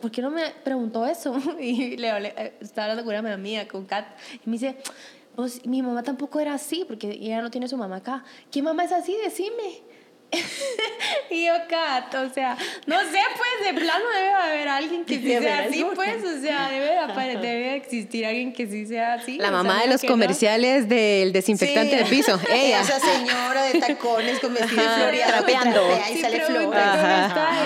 por 0.00 0.10
qué 0.10 0.22
no 0.22 0.30
me 0.30 0.50
preguntó 0.62 1.06
eso? 1.06 1.34
Y 1.60 1.96
le, 1.96 2.08
eh, 2.28 2.54
estaba 2.60 2.90
hablando 2.90 3.04
con 3.04 3.18
una 3.18 3.34
amiga, 3.34 3.66
con 3.66 3.86
Kat, 3.86 4.06
y 4.44 4.48
me 4.48 4.52
dice, 4.52 4.76
pues 5.34 5.64
mi 5.66 5.82
mamá 5.82 6.02
tampoco 6.02 6.38
era 6.40 6.54
así, 6.54 6.84
porque 6.86 7.10
ella 7.10 7.40
no 7.40 7.50
tiene 7.50 7.68
su 7.68 7.76
mamá 7.76 7.96
acá. 7.96 8.24
¿Qué 8.50 8.62
mamá 8.62 8.84
es 8.84 8.92
así? 8.92 9.16
Decime. 9.24 9.82
y 11.30 11.46
yo, 11.46 11.52
Kat, 11.68 12.14
o 12.14 12.32
sea, 12.32 12.56
no 12.86 13.00
sé, 13.00 13.18
pues 13.36 13.74
de 13.74 13.80
plano 13.80 14.04
debe 14.14 14.32
haber 14.32 14.68
alguien 14.68 15.04
que 15.04 15.16
sí 15.20 15.28
sea 15.28 15.64
así, 15.64 15.84
pues, 15.94 16.24
o 16.24 16.40
sea, 16.40 16.68
debe, 16.70 17.36
debe 17.40 17.76
existir 17.76 18.26
alguien 18.26 18.52
que 18.52 18.66
sí 18.66 18.86
sea 18.86 19.14
así. 19.14 19.38
La 19.38 19.50
mamá 19.50 19.82
de 19.82 19.88
los 19.88 20.02
comerciales 20.02 20.88
del 20.88 21.32
desinfectante 21.32 21.96
de 21.96 22.04
piso, 22.04 22.38
ella. 22.52 22.80
Esa 22.80 23.00
señora 23.00 23.64
de 23.64 23.80
tacones 23.80 24.38
con 24.40 24.54
vestido 24.54 24.82
floreado, 24.82 25.32
trapeando, 25.32 25.82
y 26.12 26.18
sale 26.18 26.40
flor. 26.40 26.74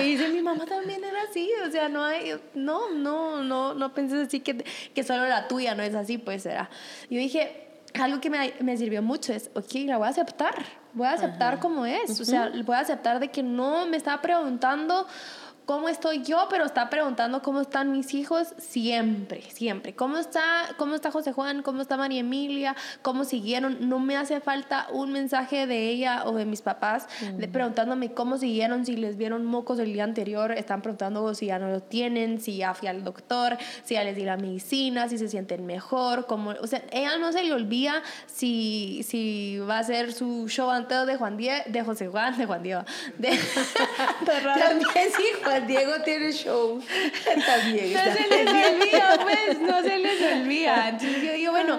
Y 0.03 0.11
dice, 0.11 0.29
mi 0.29 0.43
mamá 0.43 0.65
también 0.67 1.03
era 1.05 1.23
así, 1.29 1.51
o 1.67 1.71
sea, 1.71 1.89
no 1.89 2.05
hay, 2.05 2.35
no, 2.55 2.91
no, 2.91 3.43
no, 3.43 3.75
no 3.75 3.95
penses 3.95 4.27
así 4.27 4.41
que, 4.41 4.65
que 4.95 5.05
solo 5.05 5.27
la 5.27 5.49
tuya 5.49 5.75
no 5.75 5.83
es 5.83 5.95
así, 5.95 6.19
pues, 6.19 6.43
será. 6.43 6.71
Yo 7.11 7.19
dije, 7.19 7.65
algo 8.01 8.21
que 8.21 8.31
me, 8.31 8.55
me, 8.61 8.77
sirvió 8.77 9.03
mucho 9.03 9.33
es, 9.33 9.51
ok, 9.55 9.75
la 9.87 9.99
voy 9.99 10.07
a 10.07 10.11
aceptar, 10.11 10.55
voy 10.93 11.07
a 11.07 11.13
aceptar 11.13 11.61
como 11.61 11.87
es, 11.87 12.21
o 12.21 12.25
sea, 12.25 12.51
voy 12.65 12.75
a 12.77 12.81
aceptar 12.81 13.21
de 13.21 13.29
que 13.29 13.43
no 13.43 13.87
me 13.87 13.97
estaba 13.97 14.21
preguntando 14.21 15.07
cómo 15.67 15.89
estoy 15.89 16.23
yo, 16.23 16.47
pero 16.51 16.65
está 16.65 16.91
preguntando 16.91 17.43
cómo 17.43 17.61
están 17.61 17.93
mis 17.93 18.15
hijos 18.15 18.55
siempre, 18.59 19.43
siempre. 19.51 19.95
¿Cómo 19.95 20.19
está, 20.19 20.43
cómo 20.77 20.95
está 20.95 21.11
José 21.11 21.33
Juan? 21.33 21.63
¿Cómo 21.63 21.83
está 21.83 21.97
María 21.97 22.21
Emilia? 22.21 22.77
¿Cómo 23.03 23.25
siguieron? 23.25 23.89
No 23.89 23.99
me 23.99 24.17
hace 24.17 24.41
falta 24.41 24.87
un 24.93 25.13
mensaje 25.13 25.67
de 25.67 25.89
ella 25.89 26.25
o 26.27 26.35
de 26.35 26.45
mis 26.45 26.63
papás 26.63 27.07
preguntándome 27.53 28.13
cómo 28.13 28.37
siguieron, 28.39 28.85
si 28.85 28.97
les 28.97 29.17
vieron 29.17 29.45
mocos 29.45 29.79
el 29.79 29.93
día 29.93 30.05
anterior, 30.05 30.53
están 30.53 30.83
preguntando 30.83 31.35
si 31.35 31.47
ya 31.47 31.59
no 31.59 31.69
lo 31.69 31.81
tienen, 31.81 32.41
si 32.41 32.57
ya 32.57 32.75
fui 32.75 32.89
al 32.89 33.05
doctor, 33.05 33.57
si 33.85 33.95
ya 33.95 34.05
les 34.05 34.17
di 34.17 34.25
la 34.25 34.37
medicina, 34.37 35.09
si 35.09 35.19
se 35.19 35.29
sienten 35.29 35.67
mejor, 35.67 36.27
cómo, 36.27 36.55
o 36.61 36.67
sea, 36.67 36.83
ella 36.91 37.17
no 37.19 37.33
se 37.33 37.43
le 37.43 37.53
olvida 37.53 38.03
si, 38.27 39.03
si 39.07 39.59
va 39.59 39.77
a 39.77 39.81
hacer 39.81 40.13
su 40.13 40.49
show 40.49 40.71
antes 40.71 41.07
de 41.07 41.17
Juan 41.17 41.37
Diego, 41.37 41.63
de 41.67 41.83
José 41.83 42.09
Juan, 42.09 42.37
de 42.37 42.47
Juan 42.47 42.63
Diego, 42.63 42.83
de, 43.19 43.31
de 43.31 43.37
También 44.59 44.89
Diego 45.61 45.93
tiene 46.05 46.33
show 46.33 46.81
también. 47.47 47.93
No 47.93 48.01
se 48.01 48.29
les 48.29 48.73
olvida, 48.73 49.19
pues, 49.23 49.61
no 49.61 49.83
se 49.83 49.99
les 49.99 50.33
olvida. 50.41 50.89
Entonces 50.89 51.23
yo 51.23 51.33
digo, 51.33 51.53
bueno, 51.53 51.79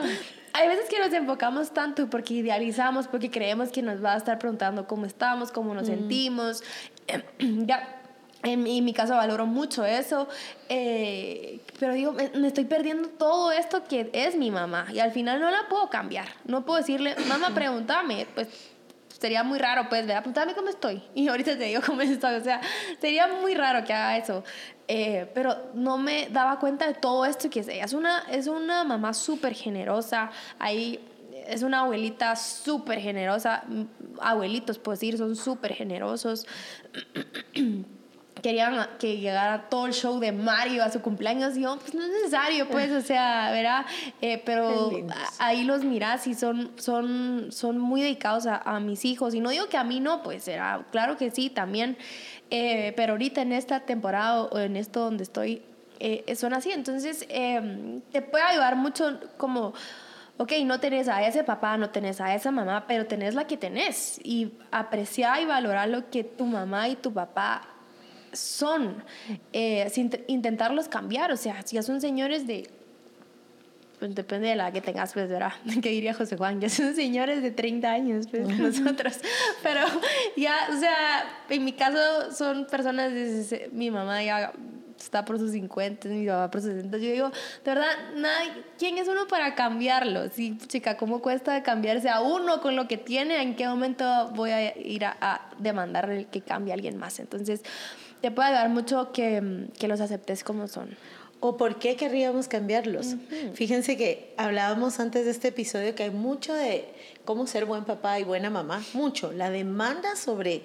hay 0.54 0.68
veces 0.68 0.90
que 0.90 1.00
nos 1.00 1.12
enfocamos 1.14 1.72
tanto 1.72 2.10
porque 2.10 2.36
idealizamos, 2.36 3.08
porque 3.08 3.30
creemos 3.30 3.70
que 3.70 3.82
nos 3.82 4.04
va 4.04 4.14
a 4.14 4.18
estar 4.18 4.40
preguntando 4.40 4.88
cómo 4.88 5.06
estamos, 5.06 5.52
cómo 5.52 5.74
nos 5.74 5.88
sentimos. 5.88 6.64
ya, 7.40 8.02
en 8.44 8.64
mi, 8.64 8.78
en 8.78 8.86
mi, 8.86 8.94
caso 8.94 9.16
valoro 9.16 9.48
mucho 9.48 9.84
eso, 9.86 10.28
eh, 10.70 11.60
pero 11.80 11.94
digo, 11.94 12.14
me, 12.14 12.30
me, 12.30 12.48
estoy 12.48 12.66
perdiendo 12.66 13.10
todo 13.10 13.52
esto 13.52 13.84
que 13.84 14.10
es 14.14 14.36
mi 14.36 14.52
mamá 14.52 14.86
y 14.94 15.00
al 15.00 15.12
final 15.12 15.40
no 15.40 15.50
la 15.50 15.68
puedo 15.68 15.90
cambiar. 15.90 16.28
No 16.46 16.64
puedo 16.64 16.80
decirle, 16.80 17.16
mamá, 17.28 17.50
pregúntame, 17.56 18.28
pues 18.36 18.75
sería 19.26 19.44
muy 19.44 19.58
raro, 19.58 19.90
pues, 19.90 20.06
¿verdad? 20.06 20.22
Pregúntame 20.22 20.54
cómo 20.54 20.70
estoy. 20.70 21.02
Y 21.16 21.28
ahorita 21.28 21.58
te 21.58 21.64
digo 21.64 21.82
cómo 21.84 22.02
estoy. 22.02 22.36
O 22.36 22.44
sea, 22.44 22.62
sería 23.02 23.28
muy 23.28 23.56
raro 23.56 23.84
que 23.84 23.92
haga 23.92 24.18
eso. 24.18 24.44
Eh, 24.88 25.28
pero 25.34 25.72
no 25.74 25.98
me 25.98 26.28
daba 26.30 26.60
cuenta 26.60 26.86
de 26.86 26.94
todo 26.94 27.26
esto 27.26 27.50
que 27.50 27.62
es 27.62 27.68
ella. 27.68 27.86
Es 27.86 27.94
una, 27.94 28.20
es 28.30 28.46
una 28.46 28.84
mamá 28.84 29.16
súper 29.16 29.56
generosa. 29.56 30.30
Ahí 30.60 31.00
es 31.48 31.64
una 31.64 31.80
abuelita 31.80 32.36
súper 32.36 33.00
generosa. 33.00 33.64
Abuelitos, 34.22 34.78
puedo 34.78 34.96
decir, 34.96 35.18
son 35.18 35.36
súper 35.36 35.74
generosos. 35.74 36.46
Querían 38.46 38.90
que 39.00 39.18
llegara 39.18 39.70
todo 39.70 39.88
el 39.88 39.94
show 39.94 40.20
de 40.20 40.32
Mario 40.32 40.84
a 40.84 40.92
su 40.92 41.02
cumpleaños. 41.02 41.58
Y 41.58 41.62
yo, 41.62 41.80
pues 41.80 41.96
no 41.96 42.04
es 42.04 42.12
necesario, 42.12 42.70
pues, 42.70 42.92
o 42.92 43.02
sea, 43.02 43.50
¿verdad? 43.50 43.88
Eh, 44.22 44.40
pero 44.46 44.92
ahí 45.40 45.64
los 45.64 45.84
miras 45.84 46.28
y 46.28 46.36
son, 46.36 46.72
son, 46.76 47.48
son 47.50 47.80
muy 47.80 48.04
dedicados 48.04 48.46
a, 48.46 48.58
a, 48.58 48.80
mis 48.80 49.04
hijos. 49.04 49.34
Y 49.34 49.40
no 49.40 49.50
digo 49.50 49.68
que 49.68 49.78
a 49.78 49.84
mí 49.84 50.00
no, 50.00 50.22
pues, 50.22 50.48
era, 50.48 50.86
claro 50.92 51.18
que 51.18 51.32
sí, 51.32 51.50
también. 51.50 51.98
Eh, 52.52 52.94
pero 52.96 53.14
ahorita 53.14 53.42
en 53.42 53.52
esta 53.52 53.80
temporada 53.80 54.44
o 54.44 54.60
en 54.60 54.76
esto 54.76 55.00
donde 55.00 55.24
estoy, 55.24 55.64
eh, 56.00 56.36
son 56.36 56.54
así. 56.54 56.72
Entonces, 56.72 57.26
eh, 57.30 58.00
te 58.12 58.22
puede 58.22 58.44
ayudar 58.44 58.76
mucho 58.76 59.22
como 59.38 59.74
ok, 60.38 60.52
no 60.66 60.80
tenés 60.80 61.08
a 61.08 61.26
ese 61.26 61.44
papá, 61.44 61.78
no 61.78 61.90
tenés 61.90 62.22
a 62.22 62.36
esa 62.36 62.52
mamá, 62.52 62.86
pero 62.88 63.08
tenés 63.08 63.34
la 63.34 63.48
que 63.48 63.58
tenés. 63.58 64.20
Y 64.24 64.52
apreciar 64.70 65.42
y 65.42 65.46
valorar 65.46 65.90
lo 65.90 66.12
que 66.12 66.24
tu 66.24 66.46
mamá 66.46 66.90
y 66.90 66.96
tu 66.96 67.12
papá 67.12 67.75
son, 68.36 69.04
eh, 69.54 69.90
sin 69.92 70.12
intentarlos 70.28 70.88
cambiar. 70.88 71.32
O 71.32 71.38
sea, 71.38 71.64
ya 71.66 71.82
son 71.82 72.02
señores 72.02 72.48
de. 72.48 72.70
Pues 74.00 74.14
depende 74.14 74.50
de 74.50 74.56
la 74.56 74.72
que 74.72 74.82
tengas, 74.82 75.14
pues, 75.14 75.30
¿verdad? 75.30 75.54
¿Qué 75.82 75.90
diría 75.90 76.14
José 76.14 76.36
Juan? 76.36 76.60
Ya 76.60 76.70
son 76.70 76.94
señores 76.96 77.42
de 77.42 77.52
30 77.52 77.90
años, 77.90 78.28
pues, 78.30 78.48
nosotros. 78.48 79.20
Pero 79.64 79.82
ya, 80.36 80.56
o 80.76 80.80
sea, 80.80 81.44
en 81.50 81.64
mi 81.64 81.74
caso 81.74 82.32
son 82.32 82.68
personas, 82.68 83.14
de, 83.14 83.70
mi 83.72 83.92
mamá 83.92 84.22
ya 84.22 84.52
está 85.00 85.26
por 85.26 85.38
sus 85.38 85.52
50, 85.52 86.08
mi 86.10 86.28
papá 86.28 86.52
por 86.52 86.62
sus 86.62 86.72
60. 86.72 86.98
Yo 86.98 87.12
digo, 87.12 87.30
de 87.30 87.74
verdad, 87.74 87.92
nada, 88.16 88.40
¿quién 88.78 88.98
es 88.98 89.08
uno 89.08 89.28
para 89.28 89.56
cambiarlo? 89.56 90.30
Sí, 90.30 90.58
chica, 90.68 90.98
¿cómo 90.98 91.22
cuesta 91.22 91.62
cambiarse 91.64 92.10
a 92.10 92.22
uno 92.22 92.62
con 92.62 92.76
lo 92.76 92.88
que 92.88 92.98
tiene? 92.98 93.42
¿En 93.42 93.56
qué 93.56 93.68
momento 93.68 94.32
voy 94.36 94.52
a 94.52 94.78
ir 94.78 95.06
a, 95.06 95.18
a 95.22 95.50
demandar 95.60 96.26
que 96.28 96.42
cambie 96.42 96.74
a 96.74 96.76
alguien 96.76 96.98
más? 96.98 97.20
Entonces, 97.20 97.62
te 98.26 98.32
puede 98.32 98.48
ayudar 98.48 98.70
mucho 98.70 99.12
que, 99.12 99.68
que 99.78 99.88
los 99.88 100.02
aceptes 100.02 100.44
como 100.44 100.68
son. 100.68 100.98
¿O 101.42 101.58
por 101.58 101.78
qué 101.78 101.96
querríamos 101.96 102.48
cambiarlos? 102.48 103.18
Fíjense 103.54 103.98
que 103.98 104.34
hablábamos 104.36 105.00
antes 105.00 105.26
de 105.26 105.32
este 105.32 105.50
episodio 105.50 105.94
que 105.94 106.02
hay 106.02 106.10
mucho 106.10 106.52
de 106.56 106.86
cómo 107.24 107.46
ser 107.46 107.66
buen 107.66 107.86
papá 107.86 108.20
y 108.20 108.24
buena 108.24 108.50
mamá, 108.50 108.84
mucho. 108.94 109.32
La 109.32 109.52
demanda 109.52 110.16
sobre 110.16 110.64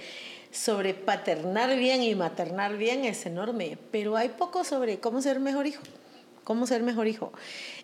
sobre 0.50 0.94
paternar 0.94 1.76
bien 1.76 2.02
y 2.02 2.14
maternar 2.14 2.78
bien 2.78 3.04
es 3.04 3.26
enorme, 3.26 3.76
pero 3.90 4.16
hay 4.16 4.30
poco 4.30 4.64
sobre 4.64 4.98
cómo 4.98 5.20
ser 5.20 5.38
mejor 5.38 5.66
hijo. 5.66 5.82
Cómo 6.44 6.66
ser 6.66 6.82
mejor 6.82 7.06
hijo. 7.06 7.32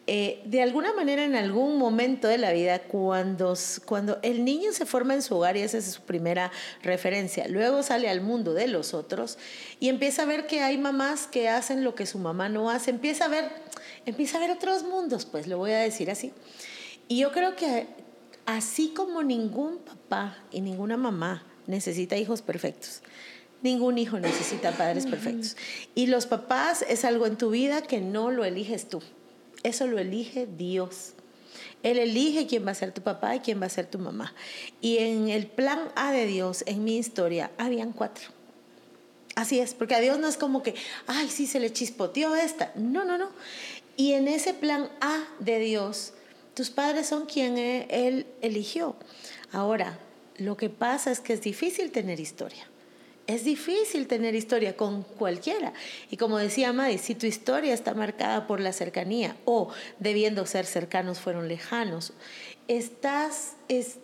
Eh, 0.07 0.40
de 0.45 0.62
alguna 0.62 0.92
manera, 0.92 1.25
en 1.25 1.35
algún 1.35 1.79
momento 1.79 2.29
de 2.29 2.38
la 2.38 2.53
vida, 2.53 2.81
cuando, 2.81 3.55
cuando 3.85 4.19
el 4.23 4.45
niño 4.45 4.73
se 4.73 4.87
forma 4.87 5.14
en 5.14 5.23
su 5.23 5.37
hogar 5.37 5.57
y 5.57 5.62
esa 5.62 5.79
es 5.79 5.87
su 5.87 6.03
primera 6.03 6.53
referencia, 6.83 7.49
luego 7.49 7.83
sale 7.83 8.09
al 8.09 8.21
mundo 8.21 8.55
de 8.55 8.69
los 8.69 8.95
otros 8.95 9.37
y 9.81 9.88
empieza 9.88 10.23
a 10.23 10.27
ver 10.27 10.47
que 10.47 10.62
hay 10.62 10.79
mamás 10.79 11.27
que 11.27 11.49
hacen 11.49 11.83
lo 11.83 11.95
que 11.95 12.07
su 12.07 12.19
mamá 12.19 12.49
no 12.49 12.71
hace, 12.71 12.90
empieza 12.90 13.25
a 13.25 13.29
ver, 13.29 13.51
empieza 14.05 14.38
a 14.38 14.40
ver 14.40 14.53
otros 14.53 14.85
mundos, 14.85 15.27
pues 15.27 15.49
lo 15.49 15.59
voy 15.59 15.73
a 15.73 15.79
decir 15.79 16.11
así. 16.11 16.33
Y 17.09 17.19
yo 17.19 17.33
creo 17.33 17.57
que 17.57 17.88
así 18.47 18.92
como 18.95 19.23
ningún 19.23 19.79
papá 19.79 20.38
y 20.53 20.61
ninguna 20.61 20.97
mamá 20.97 21.45
necesita 21.66 22.16
hijos 22.16 22.42
perfectos. 22.42 23.03
Ningún 23.62 23.99
hijo 23.99 24.21
necesita 24.21 24.73
padres 24.73 25.07
perfectos. 25.07 25.57
Y 25.95 26.07
los 26.07 26.27
papás 26.27 26.85
es 26.88 27.05
algo 27.05 27.27
en 27.27 27.37
tu 27.37 27.51
vida 27.51 27.83
que 27.83 28.01
no 28.01 28.31
lo 28.31 28.45
eliges 28.45 28.88
tú. 28.88 29.03
Eso 29.62 29.87
lo 29.87 29.99
elige 29.99 30.47
Dios. 30.47 31.14
Él 31.83 31.99
elige 31.99 32.47
quién 32.47 32.66
va 32.66 32.73
a 32.73 32.75
ser 32.75 32.92
tu 32.92 33.03
papá 33.03 33.37
y 33.37 33.40
quién 33.40 33.61
va 33.61 33.66
a 33.66 33.71
ser 33.71 33.87
tu 33.87 33.99
mamá. 33.99 34.35
Y 34.81 34.99
en 34.99 35.29
el 35.29 35.47
plan 35.47 35.81
A 35.95 36.12
de 36.12 36.27
Dios, 36.27 36.64
en 36.66 36.85
mi 36.85 36.99
historia, 36.99 37.51
habían 37.59 37.92
cuatro. 37.92 38.29
Así 39.35 39.61
es, 39.61 39.75
porque 39.75 39.95
a 39.95 40.01
Dios 40.01 40.19
no 40.19 40.29
es 40.29 40.37
como 40.37 40.62
que, 40.62 40.75
ay, 41.07 41.29
sí, 41.29 41.47
se 41.47 41.61
le 41.61 41.73
chispoteó 41.73 42.35
esta. 42.35 42.73
No, 42.75 43.05
no, 43.05 43.19
no. 43.19 43.31
Y 43.97 44.12
en 44.12 44.29
ese 44.29 44.55
plan 44.55 44.90
A 45.01 45.25
de 45.38 45.59
Dios, 45.59 46.14
tus 46.55 46.71
padres 46.71 47.07
son 47.07 47.27
quien 47.27 47.59
Él 47.59 48.27
eligió. 48.40 48.97
Ahora, 49.53 49.99
lo 50.38 50.57
que 50.57 50.71
pasa 50.71 51.11
es 51.11 51.21
que 51.21 51.35
es 51.35 51.42
difícil 51.42 51.92
tener 51.92 52.19
historia. 52.19 52.66
Es 53.27 53.45
difícil 53.45 54.07
tener 54.07 54.37
historia 54.37 54.77
con 54.77 55.03
cualquiera. 55.03 55.73
Y 56.11 56.17
como 56.17 56.39
decía 56.39 56.73
Maddy, 56.73 56.99
si 56.99 57.17
tu 57.17 57.27
historia 57.27 57.75
está 57.75 57.93
marcada 57.95 58.47
por 58.47 58.61
la 58.61 58.73
cercanía 58.73 59.37
o 59.45 59.69
debiendo 59.99 60.47
ser 60.47 60.65
cercanos 60.65 61.19
fueron 61.19 61.49
lejanos, 61.49 62.12
estás, 62.69 63.55
es, 63.69 63.99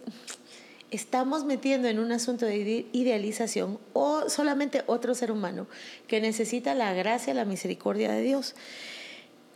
estamos 0.91 1.45
metiendo 1.45 1.87
en 1.87 2.01
un 2.01 2.11
asunto 2.11 2.47
de 2.47 2.87
idealización 2.93 3.79
o 3.93 4.29
solamente 4.29 4.83
otro 4.87 5.15
ser 5.15 5.31
humano 5.31 5.69
que 6.09 6.21
necesita 6.21 6.75
la 6.75 6.93
gracia, 6.93 7.33
la 7.33 7.45
misericordia 7.45 8.11
de 8.11 8.23
Dios. 8.23 8.57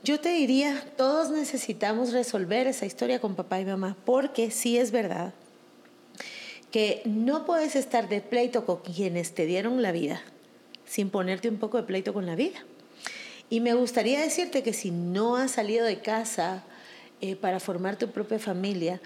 Yo 0.04 0.20
te 0.20 0.28
diría, 0.28 0.84
todos 0.96 1.30
necesitamos 1.30 2.12
resolver 2.12 2.68
esa 2.68 2.86
historia 2.86 3.20
con 3.20 3.34
papá 3.34 3.58
y 3.58 3.64
mamá, 3.64 3.96
porque 4.04 4.52
sí 4.52 4.78
es 4.78 4.92
verdad 4.92 5.34
que 6.70 7.02
no 7.04 7.44
puedes 7.46 7.76
estar 7.76 8.08
de 8.08 8.20
pleito 8.20 8.66
con 8.66 8.78
quienes 8.82 9.34
te 9.34 9.46
dieron 9.46 9.82
la 9.82 9.92
vida 9.92 10.22
sin 10.86 11.10
ponerte 11.10 11.48
un 11.48 11.58
poco 11.58 11.76
de 11.76 11.82
pleito 11.82 12.14
con 12.14 12.26
la 12.26 12.36
vida. 12.36 12.64
Y 13.50 13.60
me 13.60 13.74
gustaría 13.74 14.20
decirte 14.20 14.62
que 14.62 14.72
si 14.72 14.90
no 14.90 15.36
has 15.36 15.52
salido 15.52 15.84
de 15.84 16.00
casa 16.00 16.64
eh, 17.20 17.36
para 17.36 17.60
formar 17.60 17.96
tu 17.96 18.10
propia 18.10 18.38
familia, 18.38 19.00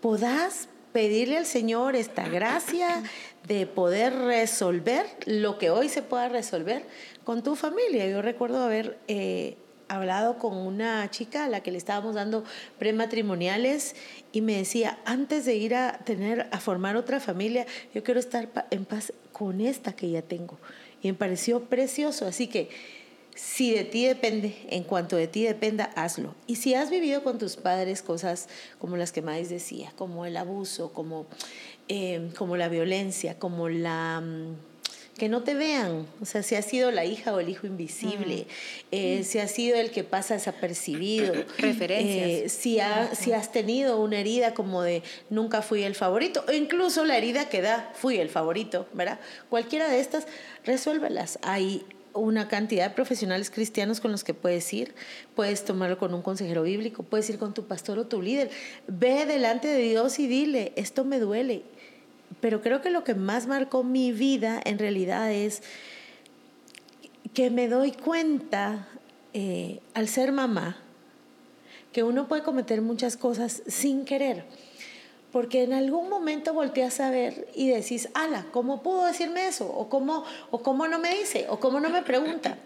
podás 0.00 0.68
pedirle 0.92 1.38
al 1.38 1.46
Señor 1.46 1.96
esta 1.96 2.28
gracia 2.28 3.02
de 3.46 3.66
poder 3.66 4.12
resolver 4.12 5.06
lo 5.26 5.58
que 5.58 5.70
hoy 5.70 5.88
se 5.88 6.02
pueda 6.02 6.28
resolver 6.28 6.84
con 7.24 7.42
tu 7.42 7.56
familia. 7.56 8.08
Yo 8.08 8.22
recuerdo 8.22 8.62
haber 8.62 8.98
eh, 9.08 9.56
hablado 9.90 10.38
con 10.38 10.56
una 10.56 11.10
chica 11.10 11.44
a 11.44 11.48
la 11.48 11.62
que 11.62 11.72
le 11.72 11.78
estábamos 11.78 12.14
dando 12.14 12.44
prematrimoniales 12.78 13.96
y 14.32 14.40
me 14.40 14.56
decía, 14.56 14.98
antes 15.04 15.44
de 15.44 15.56
ir 15.56 15.74
a 15.74 15.98
tener, 15.98 16.48
a 16.52 16.60
formar 16.60 16.96
otra 16.96 17.18
familia, 17.18 17.66
yo 17.92 18.04
quiero 18.04 18.20
estar 18.20 18.48
en 18.70 18.84
paz 18.84 19.12
con 19.32 19.60
esta 19.60 19.92
que 19.92 20.10
ya 20.10 20.22
tengo. 20.22 20.58
Y 21.02 21.08
me 21.08 21.14
pareció 21.14 21.64
precioso, 21.64 22.26
así 22.26 22.46
que 22.46 22.70
si 23.34 23.72
de 23.72 23.84
ti 23.84 24.06
depende, 24.06 24.54
en 24.68 24.84
cuanto 24.84 25.16
de 25.16 25.26
ti 25.26 25.44
dependa, 25.44 25.84
hazlo. 25.96 26.34
Y 26.46 26.56
si 26.56 26.74
has 26.74 26.90
vivido 26.90 27.24
con 27.24 27.38
tus 27.38 27.56
padres 27.56 28.02
cosas 28.02 28.48
como 28.78 28.96
las 28.96 29.12
que 29.12 29.22
Maíz 29.22 29.48
decía, 29.48 29.92
como 29.96 30.24
el 30.26 30.36
abuso, 30.36 30.92
como, 30.92 31.26
eh, 31.88 32.30
como 32.36 32.56
la 32.56 32.68
violencia, 32.68 33.38
como 33.38 33.68
la 33.68 34.20
mm, 34.20 34.69
que 35.16 35.28
no 35.28 35.42
te 35.42 35.54
vean. 35.54 36.06
O 36.20 36.24
sea, 36.24 36.42
si 36.42 36.54
has 36.54 36.64
sido 36.64 36.90
la 36.90 37.04
hija 37.04 37.34
o 37.34 37.40
el 37.40 37.48
hijo 37.48 37.66
invisible, 37.66 38.46
eh, 38.90 39.22
si 39.24 39.38
has 39.38 39.50
sido 39.50 39.78
el 39.78 39.90
que 39.90 40.04
pasa 40.04 40.34
desapercibido. 40.34 41.34
Referencias. 41.58 42.28
Eh, 42.28 42.48
si, 42.48 42.78
si 43.22 43.32
has 43.32 43.52
tenido 43.52 44.00
una 44.00 44.18
herida 44.18 44.54
como 44.54 44.82
de 44.82 45.02
nunca 45.28 45.62
fui 45.62 45.82
el 45.82 45.94
favorito, 45.94 46.44
o 46.48 46.52
incluso 46.52 47.04
la 47.04 47.16
herida 47.16 47.48
que 47.48 47.60
da 47.60 47.92
fui 47.94 48.18
el 48.18 48.30
favorito, 48.30 48.86
¿verdad? 48.92 49.20
Cualquiera 49.48 49.88
de 49.88 50.00
estas, 50.00 50.26
resuélvelas. 50.64 51.38
Hay 51.42 51.84
una 52.12 52.48
cantidad 52.48 52.88
de 52.88 52.94
profesionales 52.94 53.50
cristianos 53.50 54.00
con 54.00 54.10
los 54.10 54.24
que 54.24 54.34
puedes 54.34 54.72
ir, 54.72 54.94
puedes 55.34 55.64
tomarlo 55.64 55.98
con 55.98 56.14
un 56.14 56.22
consejero 56.22 56.62
bíblico, 56.62 57.02
puedes 57.02 57.28
ir 57.30 57.38
con 57.38 57.54
tu 57.54 57.66
pastor 57.66 57.98
o 57.98 58.06
tu 58.06 58.22
líder. 58.22 58.50
Ve 58.88 59.26
delante 59.26 59.68
de 59.68 59.78
Dios 59.78 60.18
y 60.18 60.26
dile, 60.26 60.72
esto 60.76 61.04
me 61.04 61.18
duele 61.18 61.62
pero 62.40 62.60
creo 62.62 62.80
que 62.80 62.90
lo 62.90 63.04
que 63.04 63.14
más 63.14 63.46
marcó 63.46 63.82
mi 63.82 64.12
vida 64.12 64.60
en 64.64 64.78
realidad 64.78 65.30
es 65.32 65.62
que 67.34 67.50
me 67.50 67.68
doy 67.68 67.92
cuenta 67.92 68.88
eh, 69.32 69.80
al 69.94 70.08
ser 70.08 70.32
mamá 70.32 70.76
que 71.92 72.02
uno 72.02 72.28
puede 72.28 72.42
cometer 72.42 72.82
muchas 72.82 73.16
cosas 73.16 73.62
sin 73.66 74.04
querer. 74.04 74.44
Porque 75.32 75.62
en 75.62 75.72
algún 75.72 76.08
momento 76.08 76.52
volteas 76.54 76.98
a 76.98 77.10
ver 77.10 77.48
y 77.54 77.68
decís, 77.68 78.08
ala, 78.14 78.46
¿cómo 78.50 78.82
pudo 78.82 79.06
decirme 79.06 79.46
eso? 79.46 79.70
¿O 79.72 79.88
cómo, 79.88 80.24
o 80.50 80.62
cómo 80.62 80.88
no 80.88 80.98
me 80.98 81.14
dice? 81.14 81.46
¿O 81.48 81.60
cómo 81.60 81.78
no 81.78 81.88
me 81.88 82.02
pregunta? 82.02 82.58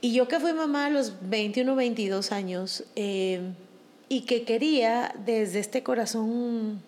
Y 0.00 0.12
yo 0.12 0.28
que 0.28 0.40
fui 0.40 0.54
mamá 0.54 0.86
a 0.86 0.90
los 0.90 1.14
21, 1.28 1.74
22 1.74 2.32
años 2.32 2.84
eh, 2.96 3.40
y 4.08 4.22
que 4.22 4.44
quería 4.44 5.14
desde 5.26 5.58
este 5.58 5.82
corazón 5.82 6.82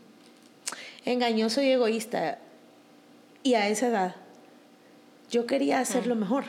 engañoso 1.05 1.63
y 1.63 1.71
egoísta. 1.71 2.39
Y 3.43 3.55
a 3.55 3.69
esa 3.69 3.89
edad, 3.89 4.17
yo 5.31 5.47
quería 5.47 5.81
hacerlo 5.81 6.15
mejor. 6.15 6.45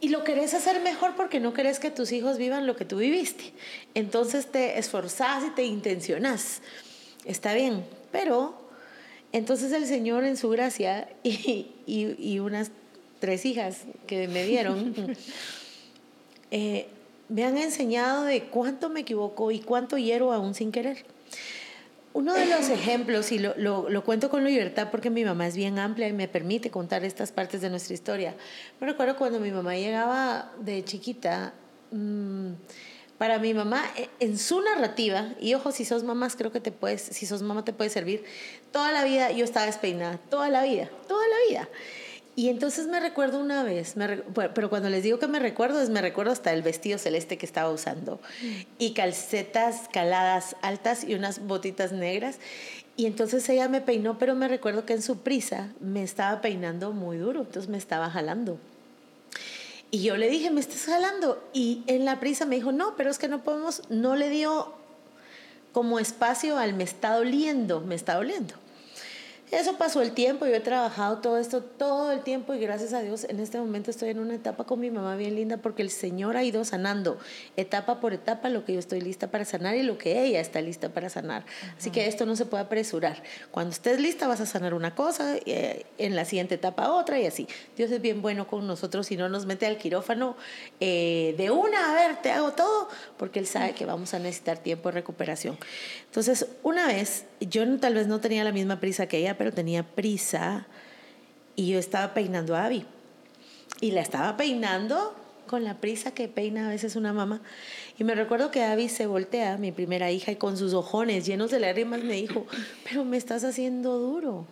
Y 0.00 0.08
lo 0.08 0.24
querés 0.24 0.54
hacer 0.54 0.80
mejor 0.80 1.14
porque 1.14 1.40
no 1.40 1.52
querés 1.52 1.78
que 1.78 1.90
tus 1.90 2.12
hijos 2.12 2.38
vivan 2.38 2.66
lo 2.66 2.76
que 2.76 2.84
tú 2.84 2.96
viviste. 2.96 3.52
Entonces 3.94 4.46
te 4.46 4.78
esforzás 4.78 5.44
y 5.44 5.50
te 5.50 5.64
intencionás. 5.64 6.62
Está 7.26 7.52
bien, 7.52 7.84
pero 8.10 8.54
entonces 9.32 9.72
el 9.72 9.86
Señor 9.86 10.24
en 10.24 10.36
su 10.36 10.48
gracia 10.48 11.08
y, 11.22 11.72
y, 11.86 12.16
y 12.18 12.38
unas 12.38 12.70
tres 13.20 13.44
hijas 13.44 13.82
que 14.06 14.26
me 14.26 14.44
dieron, 14.44 14.94
eh, 16.50 16.88
me 17.28 17.44
han 17.44 17.58
enseñado 17.58 18.24
de 18.24 18.44
cuánto 18.44 18.88
me 18.88 19.00
equivoco 19.00 19.50
y 19.50 19.60
cuánto 19.60 19.98
hiero 19.98 20.32
aún 20.32 20.54
sin 20.54 20.72
querer. 20.72 21.04
Uno 22.12 22.34
de 22.34 22.46
los 22.46 22.68
ejemplos, 22.70 23.30
y 23.30 23.38
lo, 23.38 23.54
lo, 23.56 24.04
cuento 24.04 24.30
con 24.30 24.44
libertad 24.44 24.88
porque 24.90 25.10
mi 25.10 25.24
mamá 25.24 25.46
es 25.46 25.54
bien 25.54 25.78
amplia 25.78 26.08
y 26.08 26.12
me 26.12 26.26
permite 26.26 26.68
contar 26.70 27.04
estas 27.04 27.30
partes 27.30 27.60
de 27.60 27.70
nuestra 27.70 27.94
historia. 27.94 28.34
Me 28.80 28.88
recuerdo 28.88 29.16
cuando 29.16 29.38
mi 29.38 29.52
mamá 29.52 29.76
llegaba 29.76 30.50
de 30.58 30.84
chiquita, 30.84 31.54
mmm, 31.92 32.50
para 33.16 33.38
mi 33.38 33.54
mamá, 33.54 33.84
e, 33.96 34.08
en 34.18 34.38
su 34.38 34.60
narrativa, 34.60 35.34
y 35.40 35.54
ojo, 35.54 35.70
si 35.70 35.84
sos 35.84 36.02
mamás, 36.02 36.34
creo 36.34 36.50
que 36.50 36.60
te 36.60 36.72
puedes, 36.72 37.00
si 37.00 37.26
sos 37.26 37.42
mamá 37.42 37.64
te 37.64 37.72
puede 37.72 37.90
servir, 37.90 38.24
toda 38.72 38.90
la 38.90 39.04
vida 39.04 39.30
yo 39.30 39.44
estaba 39.44 39.66
despeinada, 39.66 40.18
toda 40.30 40.48
la 40.48 40.64
vida, 40.64 40.90
toda 41.06 41.24
la 41.28 41.36
vida. 41.48 41.68
Y 42.36 42.48
entonces 42.48 42.86
me 42.86 43.00
recuerdo 43.00 43.38
una 43.38 43.64
vez, 43.64 43.94
pero 44.54 44.70
cuando 44.70 44.88
les 44.88 45.02
digo 45.02 45.18
que 45.18 45.26
me 45.26 45.40
recuerdo, 45.40 45.80
es 45.82 45.90
me 45.90 46.00
recuerdo 46.00 46.32
hasta 46.32 46.52
el 46.52 46.62
vestido 46.62 46.96
celeste 46.96 47.36
que 47.36 47.44
estaba 47.44 47.70
usando 47.70 48.20
y 48.78 48.94
calcetas 48.94 49.88
caladas 49.92 50.56
altas 50.62 51.04
y 51.04 51.14
unas 51.14 51.46
botitas 51.46 51.92
negras. 51.92 52.38
Y 52.96 53.06
entonces 53.06 53.48
ella 53.48 53.68
me 53.68 53.80
peinó, 53.80 54.18
pero 54.18 54.34
me 54.34 54.46
recuerdo 54.46 54.86
que 54.86 54.92
en 54.92 55.02
su 55.02 55.18
prisa 55.18 55.68
me 55.80 56.02
estaba 56.02 56.40
peinando 56.40 56.92
muy 56.92 57.18
duro, 57.18 57.40
entonces 57.40 57.68
me 57.68 57.78
estaba 57.78 58.10
jalando. 58.10 58.58
Y 59.90 60.02
yo 60.02 60.16
le 60.16 60.28
dije, 60.28 60.50
¿me 60.50 60.60
estás 60.60 60.84
jalando? 60.84 61.42
Y 61.52 61.82
en 61.88 62.04
la 62.04 62.20
prisa 62.20 62.46
me 62.46 62.54
dijo, 62.54 62.70
no, 62.70 62.94
pero 62.96 63.10
es 63.10 63.18
que 63.18 63.26
no 63.26 63.42
podemos, 63.42 63.82
no 63.88 64.14
le 64.14 64.28
dio 64.28 64.72
como 65.72 65.98
espacio 65.98 66.58
al 66.58 66.74
me 66.74 66.84
está 66.84 67.16
doliendo, 67.16 67.80
me 67.80 67.94
está 67.94 68.14
doliendo. 68.14 68.54
Eso 69.50 69.76
pasó 69.76 70.00
el 70.00 70.12
tiempo, 70.12 70.46
yo 70.46 70.54
he 70.54 70.60
trabajado 70.60 71.18
todo 71.18 71.36
esto 71.36 71.60
todo 71.60 72.12
el 72.12 72.20
tiempo 72.20 72.54
y 72.54 72.60
gracias 72.60 72.92
a 72.92 73.02
Dios 73.02 73.24
en 73.28 73.40
este 73.40 73.58
momento 73.58 73.90
estoy 73.90 74.10
en 74.10 74.20
una 74.20 74.36
etapa 74.36 74.64
con 74.64 74.78
mi 74.78 74.92
mamá 74.92 75.16
bien 75.16 75.34
linda 75.34 75.56
porque 75.56 75.82
el 75.82 75.90
Señor 75.90 76.36
ha 76.36 76.44
ido 76.44 76.64
sanando 76.64 77.18
etapa 77.56 77.98
por 77.98 78.12
etapa 78.12 78.48
lo 78.48 78.64
que 78.64 78.74
yo 78.74 78.78
estoy 78.78 79.00
lista 79.00 79.28
para 79.32 79.44
sanar 79.44 79.74
y 79.74 79.82
lo 79.82 79.98
que 79.98 80.22
ella 80.22 80.40
está 80.40 80.60
lista 80.60 80.90
para 80.90 81.08
sanar. 81.08 81.44
Así 81.76 81.90
que 81.90 82.06
esto 82.06 82.26
no 82.26 82.36
se 82.36 82.46
puede 82.46 82.62
apresurar. 82.62 83.24
Cuando 83.50 83.72
estés 83.72 84.00
lista 84.00 84.28
vas 84.28 84.40
a 84.40 84.46
sanar 84.46 84.72
una 84.72 84.94
cosa, 84.94 85.36
eh, 85.44 85.84
en 85.98 86.14
la 86.14 86.24
siguiente 86.24 86.54
etapa 86.54 86.92
otra 86.92 87.18
y 87.18 87.26
así. 87.26 87.48
Dios 87.76 87.90
es 87.90 88.00
bien 88.00 88.22
bueno 88.22 88.46
con 88.46 88.68
nosotros 88.68 89.10
y 89.10 89.16
no 89.16 89.28
nos 89.28 89.46
mete 89.46 89.66
al 89.66 89.78
quirófano 89.78 90.36
eh, 90.78 91.34
de 91.36 91.50
una, 91.50 91.90
a 91.90 91.94
ver, 91.94 92.22
te 92.22 92.30
hago 92.30 92.52
todo, 92.52 92.88
porque 93.20 93.38
Él 93.38 93.46
sabe 93.46 93.74
que 93.74 93.84
vamos 93.84 94.14
a 94.14 94.18
necesitar 94.18 94.56
tiempo 94.56 94.88
de 94.88 94.94
recuperación. 94.94 95.58
Entonces, 96.06 96.46
una 96.62 96.86
vez, 96.86 97.26
yo 97.38 97.78
tal 97.78 97.92
vez 97.92 98.06
no 98.06 98.18
tenía 98.18 98.44
la 98.44 98.50
misma 98.50 98.80
prisa 98.80 99.08
que 99.08 99.18
ella, 99.18 99.36
pero 99.36 99.52
tenía 99.52 99.82
prisa 99.82 100.66
y 101.54 101.70
yo 101.70 101.78
estaba 101.78 102.14
peinando 102.14 102.56
a 102.56 102.64
Abby. 102.64 102.86
Y 103.82 103.90
la 103.90 104.00
estaba 104.00 104.38
peinando 104.38 105.14
con 105.46 105.64
la 105.64 105.82
prisa 105.82 106.14
que 106.14 106.28
peina 106.28 106.68
a 106.68 106.70
veces 106.70 106.96
una 106.96 107.12
mamá. 107.12 107.42
Y 107.98 108.04
me 108.04 108.14
recuerdo 108.14 108.50
que 108.50 108.64
Abby 108.64 108.88
se 108.88 109.04
voltea, 109.04 109.58
mi 109.58 109.70
primera 109.70 110.10
hija, 110.10 110.32
y 110.32 110.36
con 110.36 110.56
sus 110.56 110.72
ojones 110.72 111.26
llenos 111.26 111.50
de 111.50 111.60
lágrimas 111.60 112.02
me 112.02 112.14
dijo, 112.14 112.46
pero 112.84 113.04
me 113.04 113.18
estás 113.18 113.44
haciendo 113.44 113.98
duro, 113.98 114.46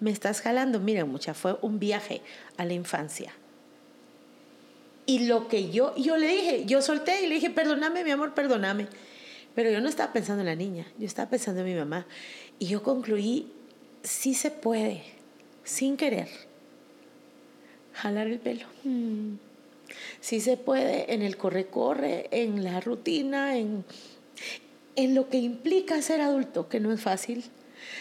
me 0.00 0.10
estás 0.10 0.40
jalando. 0.40 0.80
Mira, 0.80 1.04
mucha, 1.04 1.34
fue 1.34 1.56
un 1.62 1.78
viaje 1.78 2.20
a 2.56 2.64
la 2.64 2.72
infancia. 2.72 3.32
Y 5.06 5.26
lo 5.26 5.48
que 5.48 5.70
yo, 5.70 5.94
yo 5.96 6.16
le 6.16 6.28
dije, 6.28 6.64
yo 6.64 6.80
solté 6.80 7.22
y 7.22 7.28
le 7.28 7.34
dije, 7.34 7.50
perdóname, 7.50 8.04
mi 8.04 8.10
amor, 8.10 8.34
perdóname. 8.34 8.86
Pero 9.54 9.70
yo 9.70 9.80
no 9.80 9.88
estaba 9.88 10.12
pensando 10.12 10.40
en 10.40 10.46
la 10.46 10.54
niña, 10.54 10.86
yo 10.98 11.06
estaba 11.06 11.28
pensando 11.28 11.60
en 11.60 11.66
mi 11.66 11.74
mamá. 11.74 12.06
Y 12.58 12.66
yo 12.66 12.82
concluí 12.82 13.52
sí 14.02 14.34
se 14.34 14.50
puede, 14.50 15.02
sin 15.64 15.96
querer, 15.96 16.28
jalar 17.92 18.26
el 18.26 18.38
pelo. 18.38 18.66
Mm. 18.84 19.34
Sí 20.20 20.40
se 20.40 20.56
puede 20.56 21.12
en 21.12 21.22
el 21.22 21.36
corre-corre, 21.36 22.28
en 22.30 22.64
la 22.64 22.80
rutina, 22.80 23.58
en, 23.58 23.84
en 24.96 25.14
lo 25.14 25.28
que 25.28 25.38
implica 25.38 26.00
ser 26.00 26.20
adulto, 26.20 26.68
que 26.68 26.80
no 26.80 26.92
es 26.92 27.00
fácil. 27.00 27.44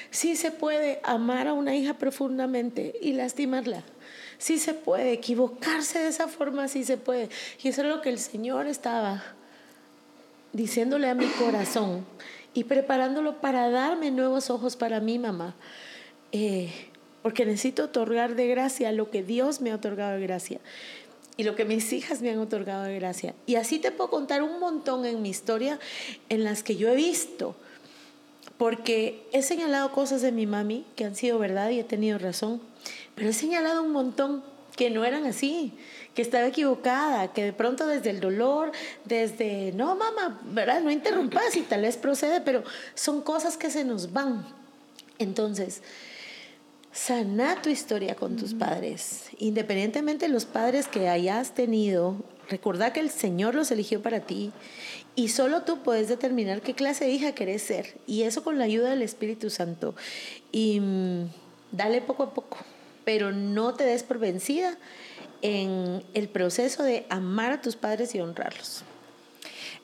Sí 0.09 0.35
se 0.35 0.51
puede 0.51 0.99
amar 1.03 1.47
a 1.47 1.53
una 1.53 1.75
hija 1.75 1.97
profundamente 1.97 2.93
y 3.01 3.13
lastimarla. 3.13 3.83
Sí 4.41 4.57
se 4.57 4.73
puede 4.73 5.11
equivocarse 5.11 5.99
de 5.99 6.07
esa 6.07 6.27
forma, 6.27 6.67
sí 6.67 6.83
se 6.83 6.97
puede. 6.97 7.29
Y 7.61 7.67
eso 7.67 7.83
es 7.83 7.87
lo 7.87 8.01
que 8.01 8.09
el 8.09 8.17
Señor 8.17 8.65
estaba 8.65 9.23
diciéndole 10.51 11.07
a 11.09 11.13
mi 11.13 11.27
corazón 11.27 12.03
y 12.55 12.63
preparándolo 12.63 13.39
para 13.39 13.69
darme 13.69 14.09
nuevos 14.09 14.49
ojos 14.49 14.75
para 14.75 14.99
mi 14.99 15.19
mamá. 15.19 15.53
Eh, 16.31 16.71
porque 17.21 17.45
necesito 17.45 17.83
otorgar 17.83 18.33
de 18.33 18.47
gracia 18.47 18.91
lo 18.91 19.11
que 19.11 19.21
Dios 19.21 19.61
me 19.61 19.69
ha 19.69 19.75
otorgado 19.75 20.13
de 20.17 20.21
gracia 20.21 20.59
y 21.37 21.43
lo 21.43 21.55
que 21.55 21.63
mis 21.63 21.93
hijas 21.93 22.23
me 22.23 22.31
han 22.31 22.39
otorgado 22.39 22.85
de 22.85 22.95
gracia. 22.95 23.35
Y 23.45 23.57
así 23.57 23.77
te 23.77 23.91
puedo 23.91 24.09
contar 24.09 24.41
un 24.41 24.59
montón 24.59 25.05
en 25.05 25.21
mi 25.21 25.29
historia 25.29 25.79
en 26.29 26.43
las 26.43 26.63
que 26.63 26.77
yo 26.77 26.89
he 26.89 26.95
visto, 26.95 27.55
porque 28.57 29.23
he 29.33 29.43
señalado 29.43 29.91
cosas 29.91 30.23
de 30.23 30.31
mi 30.31 30.47
mami 30.47 30.83
que 30.95 31.05
han 31.05 31.15
sido 31.15 31.37
verdad 31.37 31.69
y 31.69 31.79
he 31.79 31.83
tenido 31.83 32.17
razón, 32.17 32.59
pero 33.15 33.29
he 33.29 33.33
señalado 33.33 33.83
un 33.83 33.91
montón 33.91 34.43
que 34.75 34.89
no 34.89 35.03
eran 35.05 35.25
así, 35.25 35.73
que 36.15 36.21
estaba 36.21 36.47
equivocada, 36.47 37.33
que 37.33 37.43
de 37.43 37.53
pronto 37.53 37.87
desde 37.87 38.09
el 38.09 38.19
dolor, 38.19 38.71
desde, 39.05 39.73
no 39.73 39.95
mamá, 39.95 40.41
¿verdad? 40.45 40.81
No 40.81 40.91
interrumpas 40.91 41.55
y 41.55 41.61
tal 41.61 41.81
vez 41.81 41.97
procede, 41.97 42.41
pero 42.41 42.63
son 42.95 43.21
cosas 43.21 43.57
que 43.57 43.69
se 43.69 43.83
nos 43.83 44.13
van. 44.13 44.45
Entonces, 45.19 45.81
Sana 46.93 47.61
tu 47.61 47.69
historia 47.69 48.15
con 48.15 48.35
tus 48.35 48.53
padres, 48.53 49.29
independientemente 49.37 50.27
de 50.27 50.33
los 50.33 50.43
padres 50.43 50.89
que 50.89 51.07
hayas 51.07 51.55
tenido. 51.55 52.17
Recuerda 52.49 52.91
que 52.91 52.99
el 52.99 53.09
Señor 53.09 53.55
los 53.55 53.71
eligió 53.71 54.01
para 54.01 54.19
ti 54.19 54.51
y 55.15 55.29
solo 55.29 55.61
tú 55.61 55.83
puedes 55.83 56.09
determinar 56.09 56.61
qué 56.61 56.73
clase 56.73 57.05
de 57.05 57.11
hija 57.11 57.31
querés 57.31 57.61
ser. 57.61 57.97
Y 58.07 58.23
eso 58.23 58.43
con 58.43 58.57
la 58.57 58.65
ayuda 58.65 58.89
del 58.89 59.03
Espíritu 59.03 59.49
Santo. 59.49 59.95
Y 60.51 60.81
mm, 60.81 61.29
dale 61.71 62.01
poco 62.01 62.23
a 62.23 62.33
poco, 62.33 62.57
pero 63.05 63.31
no 63.31 63.73
te 63.73 63.83
des 63.83 64.03
por 64.03 64.19
vencida 64.19 64.77
en 65.41 66.03
el 66.13 66.29
proceso 66.29 66.83
de 66.83 67.05
amar 67.09 67.51
a 67.51 67.61
tus 67.61 67.75
padres 67.75 68.13
y 68.15 68.21
honrarlos. 68.21 68.83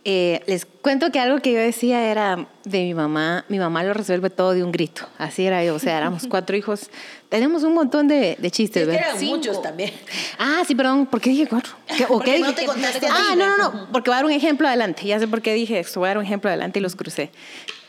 Eh, 0.10 0.42
les 0.48 0.66
cuento 0.66 1.12
que 1.12 1.20
algo 1.20 1.40
que 1.40 1.52
yo 1.52 1.60
decía 1.60 2.10
era 2.10 2.48
de 2.64 2.80
mi 2.80 2.94
mamá, 2.94 3.44
mi 3.50 3.60
mamá 3.60 3.84
lo 3.84 3.94
resuelve 3.94 4.30
todo 4.30 4.54
de 4.54 4.64
un 4.64 4.72
grito, 4.72 5.06
así 5.18 5.46
era 5.46 5.66
yo, 5.66 5.76
o 5.76 5.80
sea, 5.80 5.98
éramos 5.98 6.28
cuatro 6.30 6.56
hijos, 6.56 6.90
tenemos 7.28 7.64
un 7.64 7.74
montón 7.74 8.08
de, 8.08 8.38
de 8.40 8.50
chistes, 8.50 8.88
sí, 8.88 8.96
eran 8.96 9.22
muchos 9.26 9.62
también. 9.62 9.92
Ah, 10.40 10.64
sí, 10.66 10.76
perdón, 10.76 11.08
¿por 11.08 11.20
qué 11.20 11.32
dije 11.32 11.46
cuatro? 11.46 11.74
¿O 12.08 12.22
qué 12.22 12.40
no 12.40 12.56
te 12.56 12.66
contaste 12.66 13.06
a 13.06 13.10
Ah, 13.12 13.36
no, 13.36 13.58
no, 13.58 13.58
no, 13.58 13.92
porque 13.92 14.10
voy 14.10 14.14
a 14.14 14.20
dar 14.20 14.26
un 14.26 14.32
ejemplo 14.32 14.66
adelante, 14.66 15.06
ya 15.06 15.20
sé 15.20 15.28
por 15.28 15.42
qué 15.42 15.54
dije 15.54 15.78
esto, 15.78 16.00
voy 16.00 16.08
a 16.08 16.12
dar 16.12 16.20
un 16.20 16.24
ejemplo 16.24 16.50
adelante 16.50 16.80
y 16.80 16.82
los 16.82 16.96
crucé. 16.96 17.30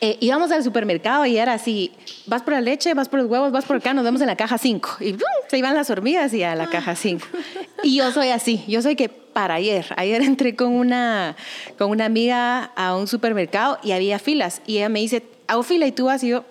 Eh, 0.01 0.17
íbamos 0.19 0.51
al 0.51 0.65
supermercado 0.65 1.25
y 1.25 1.39
era 1.39 1.53
así, 1.53 1.93
vas 2.27 2.43
por 2.43 2.55
la 2.55 2.61
leche, 2.61 2.95
vas 2.95 3.09
por 3.09 3.21
los 3.21 3.29
huevos, 3.31 3.53
vas 3.53 3.65
por 3.65 3.77
acá, 3.77 3.95
nos 3.95 4.05
vemos 4.05 4.21
en 4.21 4.27
la 4.27 4.37
caja 4.37 4.59
5. 4.59 4.97
Y 5.01 5.17
se 5.49 5.59
iban 5.59 5.75
las 5.75 5.89
hormigas 5.91 6.35
y 6.35 6.43
a 6.43 6.57
la 6.57 6.69
caja 6.69 6.97
5. 6.97 7.25
Y 7.85 7.97
yo 7.97 8.11
soy 8.11 8.31
así, 8.31 8.65
yo 8.67 8.83
soy 8.83 8.97
que 8.97 9.09
para 9.39 9.55
ayer, 9.55 9.87
ayer 9.97 10.21
entré 10.33 10.57
con 10.57 10.75
una, 10.75 11.37
con 11.79 11.91
una 11.91 12.07
amiga 12.07 12.73
a 12.75 12.97
un 12.97 13.07
supermercado 13.07 13.79
y 13.85 13.93
había 13.93 14.19
filas 14.19 14.63
y 14.67 14.79
ella 14.79 14.89
me 14.89 14.99
dice, 14.99 15.23
hago 15.47 15.63
fila 15.63 15.87
y 15.87 15.93
tú 15.93 16.07
vas 16.07 16.25
y 16.25 16.31
yo, 16.31 16.45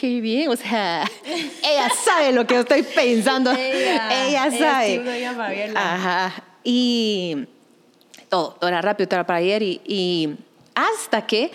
qué 0.00 0.22
bien, 0.22 0.48
o 0.48 0.56
sea, 0.56 1.04
ella 1.26 1.90
sabe 2.02 2.32
lo 2.32 2.46
que 2.46 2.60
estoy 2.60 2.82
pensando, 2.82 3.52
ella, 3.52 4.50
sabe. 4.50 5.02
Ajá, 5.76 6.42
y 6.64 7.44
todo, 8.30 8.56
todo 8.58 8.68
era 8.68 8.80
rápido, 8.80 9.06
todo 9.06 9.16
era 9.18 9.26
para 9.26 9.40
ayer 9.40 9.62
y, 9.62 9.82
y 9.84 10.34
hasta 10.74 11.26
que 11.26 11.50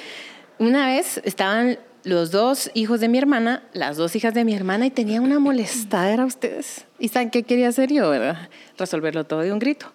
una 0.59 0.85
vez 0.85 1.19
estaban 1.23 1.79
los 2.03 2.29
dos 2.29 2.69
hijos 2.75 2.99
de 2.99 3.07
mi 3.07 3.17
hermana, 3.17 3.63
las 3.73 3.97
dos 3.97 4.15
hijas 4.15 4.35
de 4.35 4.45
mi 4.45 4.53
hermana, 4.53 4.85
y 4.85 4.91
tenía 4.91 5.19
una 5.19 5.39
molestadera 5.39 6.21
a 6.21 6.25
ustedes. 6.27 6.85
¿Y 6.99 7.07
saben 7.07 7.31
qué 7.31 7.41
quería 7.41 7.69
hacer 7.69 7.91
yo, 7.91 8.07
verdad? 8.11 8.49
Resolverlo 8.77 9.23
todo 9.23 9.39
de 9.39 9.51
un 9.51 9.57
grito. 9.57 9.91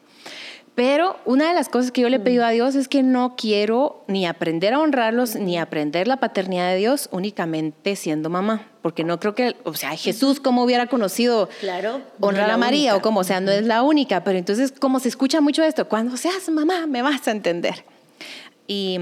Pero 0.75 1.19
una 1.27 1.49
de 1.49 1.55
las 1.55 1.69
cosas 1.69 1.93
que 1.93 2.01
yo 2.01 2.09
le 2.09 2.17
he 2.17 2.21
pedido 2.21 2.47
a 2.47 2.51
Dios 2.51 2.75
es 2.75 2.89
que 2.89 3.03
no 3.03 3.35
quiero 3.37 4.05
ni 4.09 4.27
aprender 4.27 4.73
a 4.73 4.79
honrarlos, 4.79 5.37
ni 5.37 5.59
aprender 5.59 6.09
la 6.09 6.17
paternidad 6.17 6.71
de 6.71 6.77
Dios 6.77 7.11
únicamente 7.13 7.95
siendo 7.95 8.31
mamá. 8.31 8.69
Porque 8.81 9.05
no 9.05 9.21
creo 9.21 9.35
que, 9.35 9.55
o 9.65 9.75
sea, 9.75 9.95
Jesús, 9.97 10.41
¿cómo 10.41 10.65
hubiera 10.65 10.87
conocido 10.87 11.51
claro, 11.61 12.01
honrar 12.21 12.51
a 12.51 12.57
María? 12.57 12.97
O 12.97 13.03
como, 13.03 13.21
o 13.21 13.25
sea, 13.25 13.41
no 13.41 13.51
es 13.51 13.67
la 13.67 13.83
única. 13.83 14.25
Pero 14.25 14.39
entonces, 14.39 14.73
como 14.73 14.99
se 14.99 15.09
escucha 15.09 15.43
mucho 15.43 15.63
esto, 15.63 15.89
cuando 15.89 16.17
seas 16.17 16.49
mamá, 16.49 16.87
me 16.87 17.03
vas 17.03 17.29
a 17.29 17.33
entender. 17.33 17.85
Y 18.67 18.99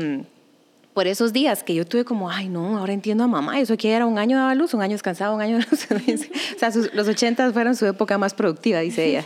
por 0.94 1.06
esos 1.06 1.32
días 1.32 1.62
que 1.62 1.74
yo 1.74 1.86
tuve 1.86 2.04
como, 2.04 2.30
ay, 2.30 2.48
no, 2.48 2.78
ahora 2.78 2.92
entiendo 2.92 3.24
a 3.24 3.26
mamá, 3.26 3.60
eso 3.60 3.74
aquí 3.74 3.88
era 3.88 4.06
un 4.06 4.18
año 4.18 4.36
daba 4.36 4.54
luz, 4.54 4.74
un 4.74 4.82
año 4.82 4.92
descansado, 4.92 5.34
un 5.34 5.40
año 5.40 5.58
de 5.58 5.64
luz. 5.70 5.86
o 6.56 6.58
sea, 6.58 6.70
los 6.92 7.08
80 7.08 7.52
fueron 7.52 7.76
su 7.76 7.86
época 7.86 8.18
más 8.18 8.34
productiva, 8.34 8.80
dice 8.80 9.06
ella. 9.06 9.24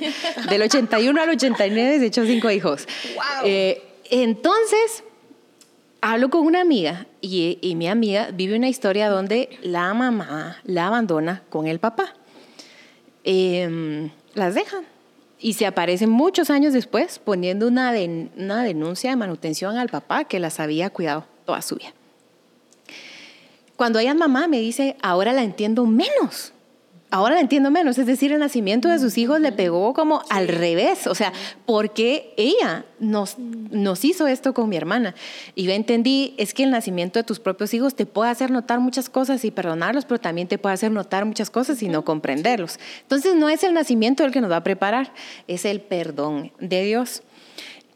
Del 0.51 0.63
81 0.63 1.21
al 1.21 1.29
89 1.31 1.99
se 2.01 2.07
echó 2.07 2.27
cinco 2.27 2.51
hijos. 2.51 2.87
Eh, 3.45 3.83
entonces, 4.11 5.05
hablo 6.03 6.29
con 6.29 6.47
una 6.47 6.61
amiga 6.61 7.07
y, 7.23 7.59
y, 7.63 7.75
mi 7.77 7.89
amiga 7.89 8.29
vive 8.33 8.57
una 8.57 8.69
historia 8.69 9.09
donde 9.09 9.59
la 9.63 9.95
mamá 9.95 10.59
la 10.65 10.89
abandona 10.89 11.43
con 11.49 11.67
el 11.67 11.79
papá. 11.79 12.13
Em, 13.25 14.11
las 14.35 14.55
dejan 14.55 14.85
y 15.41 15.55
se 15.55 15.65
aparece 15.65 16.07
muchos 16.07 16.51
años 16.51 16.75
después 16.75 17.19
poniendo 17.19 17.67
una, 17.67 17.95
una 18.37 18.63
denuncia 18.63 19.11
de 19.11 19.17
manutención 19.17 19.79
al 19.79 19.89
papá 19.89 20.25
que 20.25 20.39
las 20.39 20.61
había 20.61 20.91
cuidado 20.91 21.25
toda 21.45 21.63
su 21.63 21.77
vida. 21.77 21.93
Cuando 23.77 23.99
ella 23.99 24.15
mamá 24.15 24.47
me 24.47 24.61
dice, 24.61 24.97
ahora 25.03 25.33
la 25.33 25.43
entiendo 25.43 25.85
menos 25.87 26.55
ahora 27.15 27.37
la 27.37 27.41
entiendo 27.43 27.71
menos, 27.71 27.97
es 27.97 28.07
decir, 28.07 28.33
el 28.33 28.41
nacimiento 28.41 28.89
de 28.89 28.99
sus 28.99 29.17
hijos 29.19 29.41
le 29.41 29.53
pegó 29.53 29.95
como 29.95 30.23
al 30.31 30.49
revés, 30.49 31.07
o 31.07 31.15
sea, 31.15 31.33
porque 31.65 32.35
ella 32.37 32.87
nos, 32.99 33.39
nos 33.39 34.05
hizo 34.05 34.27
esto 34.27 34.53
con 34.53 34.69
mi 34.69 34.77
hermana. 34.77 35.15
Y 35.55 35.63
yo 35.63 35.71
entendí, 35.71 36.35
es 36.39 36.55
que 36.55 36.65
el 36.65 36.73
nacimiento 36.73 37.21
de 37.21 37.23
tus 37.23 37.39
propios 37.39 37.73
hijos 37.73 37.95
te 37.95 38.05
puede 38.05 38.33
hacer 38.33 38.51
notar 38.51 38.81
muchas 38.81 39.09
cosas 39.09 39.45
y 39.45 39.53
perdonarlos, 39.53 40.07
pero 40.07 40.19
también 40.19 40.49
te 40.49 40.59
puede 40.59 40.73
hacer 40.73 40.91
notar 40.91 41.25
muchas 41.25 41.51
cosas 41.51 41.81
y 41.85 41.89
no 41.89 42.05
comprenderlos. 42.05 42.81
Entonces 43.03 43.37
no 43.37 43.49
es 43.49 43.63
el 43.63 43.75
nacimiento 43.75 44.25
el 44.25 44.33
que 44.33 44.41
nos 44.41 44.51
va 44.51 44.57
a 44.57 44.65
preparar, 44.65 45.13
es 45.47 45.65
el 45.67 45.81
perdón 45.83 46.51
de 46.59 46.83
Dios. 46.83 47.23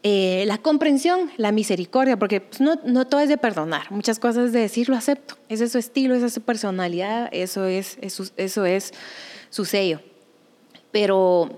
Eh, 0.01 0.45
la 0.47 0.57
comprensión, 0.57 1.29
la 1.35 1.51
misericordia, 1.51 2.17
porque 2.17 2.39
pues, 2.39 2.61
no, 2.61 2.79
no, 2.85 3.05
todo 3.05 3.19
es 3.19 3.27
de 3.27 3.37
perdonar, 3.37 3.91
muchas 3.91 4.17
cosas 4.17 4.45
es 4.45 4.53
de 4.53 4.61
decir 4.61 4.87
lo 4.87 4.95
acepto, 4.95 5.35
ese 5.49 5.65
es 5.65 5.73
su 5.73 5.77
estilo, 5.77 6.15
esa 6.15 6.27
es 6.27 6.33
su 6.33 6.41
personalidad, 6.41 7.27
eso 7.33 7.65
es, 7.65 7.97
eso, 7.99 8.23
eso 8.37 8.65
es 8.65 8.93
su 9.49 9.65
sello. 9.65 9.99
Pero 10.91 11.49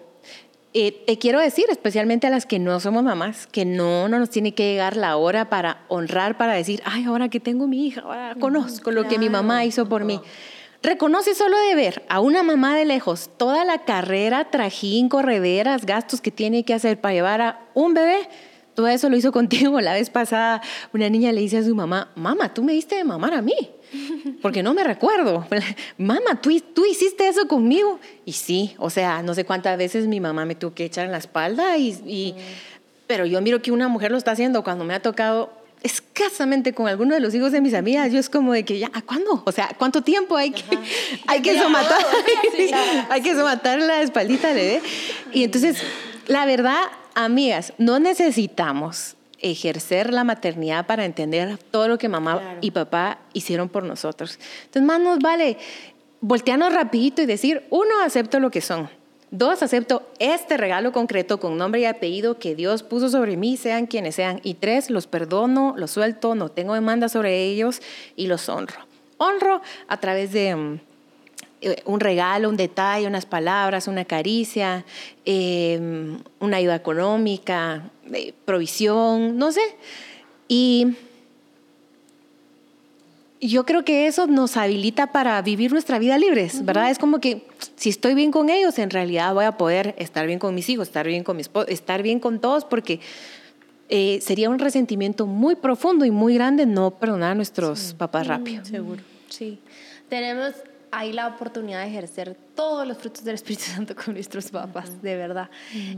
eh, 0.73 1.04
te 1.06 1.19
quiero 1.19 1.39
decir, 1.39 1.65
especialmente 1.69 2.25
a 2.25 2.30
las 2.32 2.47
que 2.47 2.58
no 2.58 2.80
somos 2.80 3.04
mamás, 3.04 3.45
que 3.45 3.63
no, 3.63 4.08
no 4.08 4.17
nos 4.17 4.32
tiene 4.32 4.56
que 4.56 4.71
llegar 4.71 4.97
la 4.97 5.17
hora 5.17 5.49
para 5.49 5.86
honrar, 5.88 6.36
para 6.36 6.54
decir, 6.54 6.82
ay, 6.84 7.04
ahora 7.04 7.30
que 7.30 7.39
tengo 7.39 7.67
mi 7.67 7.86
hija, 7.86 8.01
ahora 8.01 8.36
conozco 8.39 8.89
lo 8.89 9.08
que 9.08 9.19
mi 9.19 9.30
mamá 9.30 9.65
hizo 9.65 9.88
por 9.88 10.04
mí. 10.04 10.19
Reconoce 10.83 11.35
solo 11.35 11.57
de 11.57 11.75
ver 11.75 12.03
a 12.09 12.19
una 12.21 12.41
mamá 12.41 12.75
de 12.75 12.85
lejos 12.85 13.29
toda 13.37 13.65
la 13.65 13.85
carrera, 13.85 14.49
trajín, 14.49 15.09
correderas, 15.09 15.85
gastos 15.85 16.21
que 16.21 16.31
tiene 16.31 16.63
que 16.63 16.73
hacer 16.73 16.99
para 16.99 17.13
llevar 17.13 17.41
a 17.41 17.59
un 17.75 17.93
bebé. 17.93 18.27
Todo 18.73 18.87
eso 18.87 19.07
lo 19.07 19.15
hizo 19.15 19.31
contigo. 19.31 19.79
La 19.79 19.93
vez 19.93 20.09
pasada 20.09 20.61
una 20.91 21.07
niña 21.07 21.31
le 21.33 21.41
dice 21.41 21.57
a 21.57 21.63
su 21.63 21.75
mamá, 21.75 22.11
mamá, 22.15 22.51
tú 22.53 22.63
me 22.63 22.73
diste 22.73 22.95
de 22.95 23.03
mamar 23.03 23.35
a 23.35 23.43
mí, 23.43 23.69
porque 24.41 24.63
no 24.63 24.73
me 24.73 24.83
recuerdo. 24.83 25.45
mamá, 25.99 26.41
¿tú, 26.41 26.49
tú 26.73 26.83
hiciste 26.85 27.27
eso 27.27 27.47
conmigo. 27.47 27.99
Y 28.25 28.31
sí, 28.33 28.73
o 28.79 28.89
sea, 28.89 29.21
no 29.21 29.35
sé 29.35 29.45
cuántas 29.45 29.77
veces 29.77 30.07
mi 30.07 30.19
mamá 30.19 30.45
me 30.45 30.55
tuvo 30.55 30.73
que 30.73 30.85
echar 30.85 31.05
en 31.05 31.11
la 31.11 31.19
espalda, 31.19 31.77
y, 31.77 31.89
y 32.07 32.35
pero 33.05 33.25
yo 33.25 33.39
miro 33.41 33.61
que 33.61 33.71
una 33.71 33.87
mujer 33.87 34.09
lo 34.09 34.17
está 34.17 34.31
haciendo 34.31 34.63
cuando 34.63 34.83
me 34.83 34.95
ha 34.95 35.01
tocado 35.01 35.61
escasamente 35.83 36.73
con 36.73 36.87
alguno 36.87 37.15
de 37.15 37.19
los 37.19 37.33
hijos 37.33 37.51
de 37.51 37.61
mis 37.61 37.73
amigas, 37.73 38.11
yo 38.11 38.19
es 38.19 38.29
como 38.29 38.53
de 38.53 38.63
que 38.63 38.79
ya, 38.79 38.91
¿cuándo? 39.05 39.43
O 39.45 39.51
sea, 39.51 39.69
¿cuánto 39.77 40.01
tiempo 40.01 40.37
hay 40.37 40.51
que, 40.51 40.77
hay 41.27 41.41
que 41.41 41.57
somatar? 41.59 42.01
hay 43.09 43.21
que 43.21 43.33
somatar 43.33 43.79
la 43.79 44.01
espaldita 44.01 44.49
del 44.49 44.57
bebé. 44.57 44.81
Y 45.33 45.43
entonces, 45.43 45.77
la 46.27 46.45
verdad, 46.45 46.79
amigas, 47.15 47.73
no 47.77 47.99
necesitamos 47.99 49.15
ejercer 49.39 50.13
la 50.13 50.23
maternidad 50.23 50.85
para 50.85 51.03
entender 51.03 51.57
todo 51.71 51.87
lo 51.87 51.97
que 51.97 52.09
mamá 52.09 52.57
y 52.61 52.71
papá 52.71 53.19
hicieron 53.33 53.69
por 53.69 53.83
nosotros. 53.83 54.37
Entonces, 54.65 54.83
más 54.83 54.99
nos 54.99 55.19
vale 55.19 55.57
voltearnos 56.19 56.73
rapidito 56.73 57.23
y 57.23 57.25
decir, 57.25 57.65
uno, 57.71 58.01
acepto 58.03 58.39
lo 58.39 58.51
que 58.51 58.61
son. 58.61 58.89
Dos, 59.31 59.63
acepto 59.63 60.03
este 60.19 60.57
regalo 60.57 60.91
concreto 60.91 61.39
con 61.39 61.57
nombre 61.57 61.79
y 61.79 61.85
apellido 61.85 62.37
que 62.37 62.53
Dios 62.53 62.83
puso 62.83 63.07
sobre 63.07 63.37
mí, 63.37 63.55
sean 63.55 63.87
quienes 63.87 64.15
sean. 64.15 64.41
Y 64.43 64.55
tres, 64.55 64.89
los 64.89 65.07
perdono, 65.07 65.73
los 65.77 65.91
suelto, 65.91 66.35
no 66.35 66.49
tengo 66.49 66.73
demanda 66.73 67.07
sobre 67.07 67.45
ellos 67.45 67.81
y 68.17 68.27
los 68.27 68.49
honro. 68.49 68.81
Honro 69.15 69.61
a 69.87 69.97
través 70.01 70.33
de 70.33 70.53
mm, 70.53 70.79
eh, 71.61 71.81
un 71.85 72.01
regalo, 72.01 72.49
un 72.49 72.57
detalle, 72.57 73.07
unas 73.07 73.25
palabras, 73.25 73.87
una 73.87 74.03
caricia, 74.03 74.83
em, 75.23 76.19
una 76.41 76.57
ayuda 76.57 76.75
económica, 76.75 77.89
eh, 78.11 78.33
provisión, 78.43 79.37
no 79.37 79.53
sé. 79.53 79.61
Y 80.49 80.97
yo 83.47 83.65
creo 83.65 83.84
que 83.84 84.08
eso 84.08 84.27
nos 84.27 84.56
habilita 84.56 85.12
para 85.12 85.41
vivir 85.41 85.71
nuestra 85.71 85.97
vida 85.97 86.17
libres, 86.17 86.63
¿verdad? 86.63 86.91
Es 86.91 86.99
como 86.99 87.19
que 87.19 87.47
si 87.75 87.89
estoy 87.89 88.13
bien 88.13 88.32
con 88.32 88.49
ellos, 88.49 88.77
en 88.77 88.91
realidad 88.91 89.34
voy 89.34 89.45
a 89.45 89.58
poder 89.58 89.95
estar 89.97 90.27
bien 90.27 90.38
con 90.38 90.54
mis 90.54 90.69
hijos, 90.69 90.88
estar 90.88 91.08
bien 91.08 91.23
con 91.23 91.36
mi 91.36 91.41
esposo, 91.41 91.67
estar 91.67 92.04
bien 92.04 92.19
con 92.19 92.39
todos, 92.39 92.65
porque 92.65 92.99
eh, 93.89 94.19
sería 94.21 94.49
un 94.49 94.60
resentimiento 94.60 95.25
muy 95.25 95.56
profundo 95.56 96.06
y 96.06 96.12
muy 96.12 96.36
grande 96.36 96.67
no 96.67 96.91
perdonar 96.91 97.32
a 97.32 97.36
nuestros 97.36 97.95
papás 97.95 98.27
rápido. 98.27 98.63
Seguro. 98.63 99.01
Sí. 99.30 99.60
Tenemos 100.08 100.54
ahí 100.91 101.12
la 101.12 101.27
oportunidad 101.27 101.82
de 101.82 101.89
ejercer 101.89 102.38
todos 102.56 102.88
los 102.88 102.97
frutos 102.99 103.23
del 103.23 103.36
Espíritu 103.36 103.63
Santo 103.75 103.95
con 103.95 104.13
nuestros 104.13 104.51
papás, 104.51 105.01
de 105.01 105.15
verdad. 105.15 105.49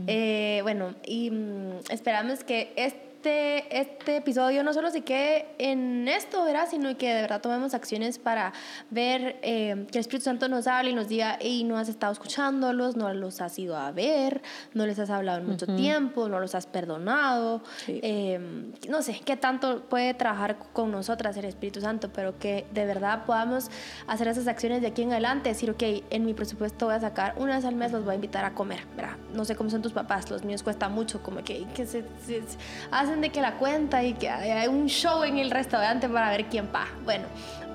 Eh, 0.06 0.60
bueno, 0.62 0.94
y 1.06 1.30
mm, 1.30 1.80
esperamos 1.90 2.42
que 2.42 2.72
este 2.76 3.13
este, 3.24 3.80
este, 3.80 4.16
episodio 4.16 4.62
no 4.62 4.74
solo 4.74 4.90
se 4.90 5.00
quede 5.00 5.46
en 5.56 6.06
esto, 6.08 6.44
¿verdad? 6.44 6.68
Sino 6.70 6.94
que 6.98 7.14
de 7.14 7.22
verdad 7.22 7.40
tomemos 7.40 7.72
acciones 7.72 8.18
para 8.18 8.52
ver 8.90 9.38
eh, 9.40 9.86
que 9.90 9.98
el 9.98 10.00
Espíritu 10.00 10.24
Santo 10.24 10.46
nos 10.50 10.66
hable 10.66 10.90
y 10.90 10.94
nos 10.94 11.08
diga, 11.08 11.38
hey, 11.40 11.64
no 11.64 11.78
has 11.78 11.88
estado 11.88 12.12
escuchándolos, 12.12 12.96
no 12.96 13.12
los 13.14 13.40
has 13.40 13.58
ido 13.58 13.78
a 13.78 13.90
ver, 13.92 14.42
no 14.74 14.84
les 14.84 14.98
has 14.98 15.08
hablado 15.08 15.38
en 15.38 15.46
mucho 15.46 15.64
tiempo, 15.66 16.28
no 16.28 16.38
los 16.38 16.54
has 16.54 16.66
perdonado. 16.66 17.62
Eh, 17.88 18.38
no 18.90 19.00
sé 19.00 19.18
qué 19.24 19.38
tanto 19.38 19.84
puede 19.84 20.12
trabajar 20.12 20.58
con 20.74 20.92
nosotras 20.92 21.34
el 21.38 21.46
Espíritu 21.46 21.80
Santo, 21.80 22.10
pero 22.12 22.38
que 22.38 22.66
de 22.74 22.84
verdad 22.84 23.24
podamos 23.24 23.70
hacer 24.06 24.28
esas 24.28 24.48
acciones 24.48 24.82
de 24.82 24.88
aquí 24.88 25.00
en 25.00 25.12
adelante, 25.12 25.48
decir, 25.48 25.70
ok, 25.70 25.82
en 26.10 26.26
mi 26.26 26.34
presupuesto 26.34 26.86
voy 26.86 26.96
a 26.96 27.00
sacar 27.00 27.34
una 27.38 27.56
vez 27.56 27.64
al 27.64 27.74
mes, 27.74 27.90
los 27.90 28.04
voy 28.04 28.12
a 28.12 28.16
invitar 28.16 28.44
a 28.44 28.52
comer, 28.52 28.80
¿verdad? 28.94 29.16
No 29.32 29.46
sé 29.46 29.56
cómo 29.56 29.70
son 29.70 29.80
tus 29.80 29.92
papás, 29.92 30.30
los 30.30 30.44
míos 30.44 30.62
cuesta 30.62 30.90
mucho, 30.90 31.22
como 31.22 31.42
que, 31.42 31.64
que 31.74 31.86
se, 31.86 32.04
se 32.26 32.42
hacen 32.90 33.13
de 33.20 33.30
que 33.30 33.40
la 33.40 33.52
cuenta 33.54 34.02
y 34.02 34.14
que 34.14 34.28
hay 34.30 34.68
un 34.68 34.86
show 34.86 35.24
en 35.24 35.38
el 35.38 35.50
restaurante 35.50 36.08
para 36.08 36.30
ver 36.30 36.46
quién 36.46 36.68
va. 36.74 36.86
Bueno, 37.04 37.24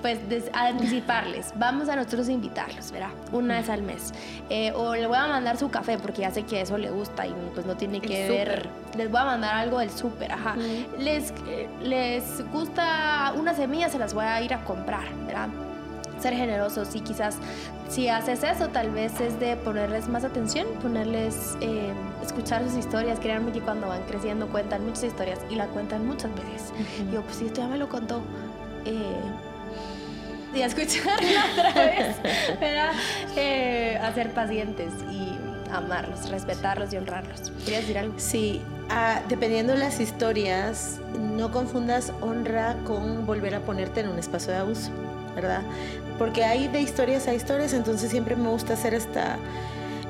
pues 0.02 0.18
anticiparles, 0.52 1.52
vamos 1.56 1.88
a 1.88 1.96
nosotros 1.96 2.28
invitarlos, 2.28 2.90
¿verdad? 2.90 3.10
Una 3.32 3.58
vez 3.58 3.68
al 3.68 3.82
mes. 3.82 4.12
Eh, 4.48 4.72
o 4.74 4.94
le 4.94 5.06
voy 5.06 5.18
a 5.18 5.26
mandar 5.26 5.56
su 5.56 5.70
café 5.70 5.98
porque 5.98 6.22
ya 6.22 6.30
sé 6.30 6.44
que 6.44 6.60
eso 6.60 6.78
le 6.78 6.90
gusta 6.90 7.26
y 7.26 7.34
pues 7.54 7.66
no 7.66 7.76
tiene 7.76 8.00
que 8.00 8.28
ver. 8.28 8.68
Les 8.96 9.10
voy 9.10 9.20
a 9.20 9.24
mandar 9.24 9.54
algo 9.54 9.78
del 9.78 9.90
súper, 9.90 10.32
ajá. 10.32 10.56
les, 10.98 11.32
eh, 11.46 11.68
les 11.82 12.44
gusta 12.50 13.32
una 13.36 13.54
semilla, 13.54 13.88
se 13.88 13.98
las 13.98 14.14
voy 14.14 14.24
a 14.24 14.40
ir 14.42 14.54
a 14.54 14.64
comprar, 14.64 15.08
¿verdad? 15.26 15.48
Ser 16.20 16.34
generosos 16.34 16.94
y 16.94 17.00
quizás 17.00 17.36
si 17.88 18.08
haces 18.08 18.44
eso 18.44 18.68
tal 18.68 18.90
vez 18.90 19.20
es 19.20 19.40
de 19.40 19.56
ponerles 19.56 20.08
más 20.08 20.24
atención, 20.24 20.66
ponerles, 20.80 21.56
eh, 21.60 21.92
escuchar 22.22 22.62
sus 22.64 22.76
historias, 22.76 23.18
créanme 23.18 23.52
que 23.52 23.60
cuando 23.60 23.88
van 23.88 24.02
creciendo 24.02 24.48
cuentan 24.48 24.84
muchas 24.84 25.04
historias 25.04 25.40
y 25.50 25.56
la 25.56 25.66
cuentan 25.66 26.06
muchas 26.06 26.30
veces. 26.34 26.72
Yo 27.12 27.22
pues 27.22 27.36
si 27.36 27.46
esto 27.46 27.62
ya 27.62 27.68
me 27.68 27.78
lo 27.78 27.88
contó. 27.88 28.22
Eh, 28.84 29.20
y 30.54 30.62
a 30.62 30.66
escucharla 30.66 31.44
otra 31.68 31.84
vez, 31.84 32.16
¿verdad? 32.60 32.92
Eh, 33.36 33.98
a 34.02 34.12
ser 34.14 34.32
pacientes 34.32 34.92
y 35.10 35.36
amarlos, 35.72 36.28
respetarlos 36.28 36.92
y 36.92 36.96
honrarlos. 36.96 37.52
¿Querías 37.64 37.82
decir 37.82 37.98
algo? 37.98 38.14
Sí, 38.18 38.60
ah, 38.88 39.20
dependiendo 39.28 39.72
de 39.72 39.78
las 39.78 40.00
historias, 40.00 40.98
no 41.18 41.50
confundas 41.52 42.12
honra 42.20 42.76
con 42.84 43.26
volver 43.26 43.54
a 43.54 43.60
ponerte 43.60 44.00
en 44.00 44.08
un 44.08 44.18
espacio 44.18 44.52
de 44.52 44.58
abuso. 44.58 44.90
¿verdad? 45.34 45.62
Porque 46.20 46.44
hay 46.44 46.68
de 46.68 46.82
historias 46.82 47.26
a 47.28 47.32
historias, 47.32 47.72
entonces 47.72 48.10
siempre 48.10 48.36
me 48.36 48.50
gusta 48.50 48.74
hacer 48.74 48.92
esta 48.92 49.38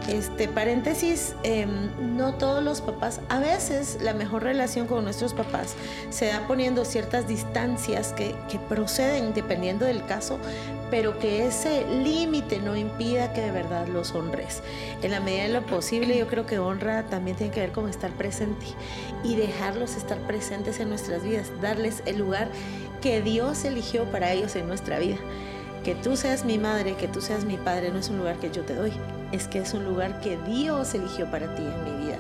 este 0.09 0.49
paréntesis, 0.49 1.37
em, 1.45 2.17
no 2.17 2.35
todos 2.35 2.65
los 2.65 2.81
papás, 2.81 3.21
a 3.29 3.39
veces 3.39 3.99
la 4.01 4.13
mejor 4.13 4.43
relación 4.43 4.89
con 4.89 5.05
nuestros 5.05 5.35
papás 5.35 5.77
se 6.09 6.27
da 6.27 6.49
poniendo 6.49 6.85
ciertas 6.85 7.29
distancias 7.29 8.13
que, 8.13 8.35
que 8.51 8.59
proceden 8.59 9.35
dependiendo 9.35 9.85
del 9.85 10.05
caso, 10.05 10.41
pero 10.91 11.21
que 11.21 11.47
ese 11.47 11.87
límite 11.87 12.59
no 12.59 12.77
impida 12.77 13.33
que 13.33 13.43
de 13.43 13.53
verdad 13.53 13.87
los 13.87 14.13
honres. 14.13 14.65
En 15.03 15.13
la 15.13 15.21
medida 15.21 15.45
de 15.45 15.51
lo 15.51 15.63
posible, 15.67 16.19
yo 16.19 16.27
creo 16.27 16.45
que 16.45 16.59
honra 16.59 17.05
también 17.05 17.37
tiene 17.37 17.53
que 17.53 17.61
ver 17.61 17.71
con 17.71 17.89
estar 17.89 18.11
presente 18.11 18.67
y 19.23 19.37
dejarlos 19.37 19.95
estar 19.95 20.19
presentes 20.27 20.81
en 20.81 20.89
nuestras 20.89 21.23
vidas, 21.23 21.53
darles 21.63 22.03
el 22.07 22.19
lugar 22.19 22.49
que 23.01 23.23
Dios 23.23 23.65
eligió 23.65 24.07
para 24.07 24.33
ellos 24.33 24.57
en 24.57 24.67
nuestra 24.67 24.99
vida. 24.99 25.19
Que 25.85 25.95
tú 25.95 26.17
seas 26.17 26.45
mi 26.45 26.59
madre, 26.59 26.95
que 26.95 27.09
tú 27.09 27.21
seas 27.21 27.45
mi 27.45 27.57
padre, 27.57 27.91
no 27.91 27.99
es 27.99 28.09
un 28.09 28.19
lugar 28.19 28.37
que 28.37 28.51
yo 28.51 28.63
te 28.63 28.75
doy, 28.75 28.93
es 29.33 29.49
que 29.49 29.61
es 29.61 29.75
un 29.75 29.85
lugar 29.85 30.21
que 30.21 30.37
Dios 30.47 30.95
eligió 30.95 31.31
para 31.31 31.55
ti 31.55 31.63
en 31.63 31.85
mi 31.85 32.07
vida. 32.07 32.19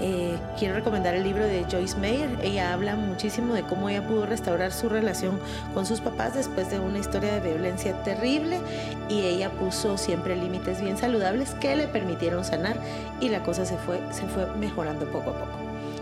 Eh, 0.00 0.36
quiero 0.58 0.74
recomendar 0.74 1.14
el 1.14 1.24
libro 1.24 1.44
de 1.44 1.64
Joyce 1.70 1.96
Meyer. 1.98 2.28
Ella 2.42 2.72
habla 2.72 2.94
muchísimo 2.94 3.54
de 3.54 3.62
cómo 3.62 3.88
ella 3.88 4.06
pudo 4.06 4.26
restaurar 4.26 4.72
su 4.72 4.88
relación 4.88 5.40
con 5.74 5.86
sus 5.86 6.00
papás 6.00 6.34
después 6.34 6.70
de 6.70 6.78
una 6.78 6.98
historia 6.98 7.34
de 7.34 7.52
violencia 7.52 8.00
terrible 8.04 8.60
y 9.08 9.22
ella 9.22 9.50
puso 9.50 9.98
siempre 9.98 10.36
límites 10.36 10.80
bien 10.80 10.96
saludables 10.96 11.50
que 11.54 11.74
le 11.74 11.88
permitieron 11.88 12.44
sanar 12.44 12.76
y 13.20 13.28
la 13.28 13.42
cosa 13.42 13.64
se 13.64 13.76
fue, 13.76 14.00
se 14.12 14.26
fue 14.26 14.46
mejorando 14.56 15.06
poco 15.06 15.30
a 15.30 15.34
poco. 15.34 15.58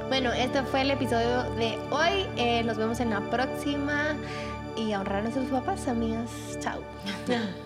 Bueno, 0.09 0.33
este 0.33 0.63
fue 0.63 0.83
el 0.83 0.91
episodio 0.91 1.45
de 1.57 1.79
hoy. 1.91 2.27
Eh, 2.37 2.63
nos 2.65 2.77
vemos 2.77 3.01
en 3.01 3.11
la 3.11 3.21
próxima. 3.23 4.15
Y 4.77 4.93
a 4.93 5.01
honrar 5.01 5.21
a 5.21 5.23
nuestros 5.23 5.49
papás, 5.49 5.89
amigas. 5.89 6.59
Chao. 6.61 6.81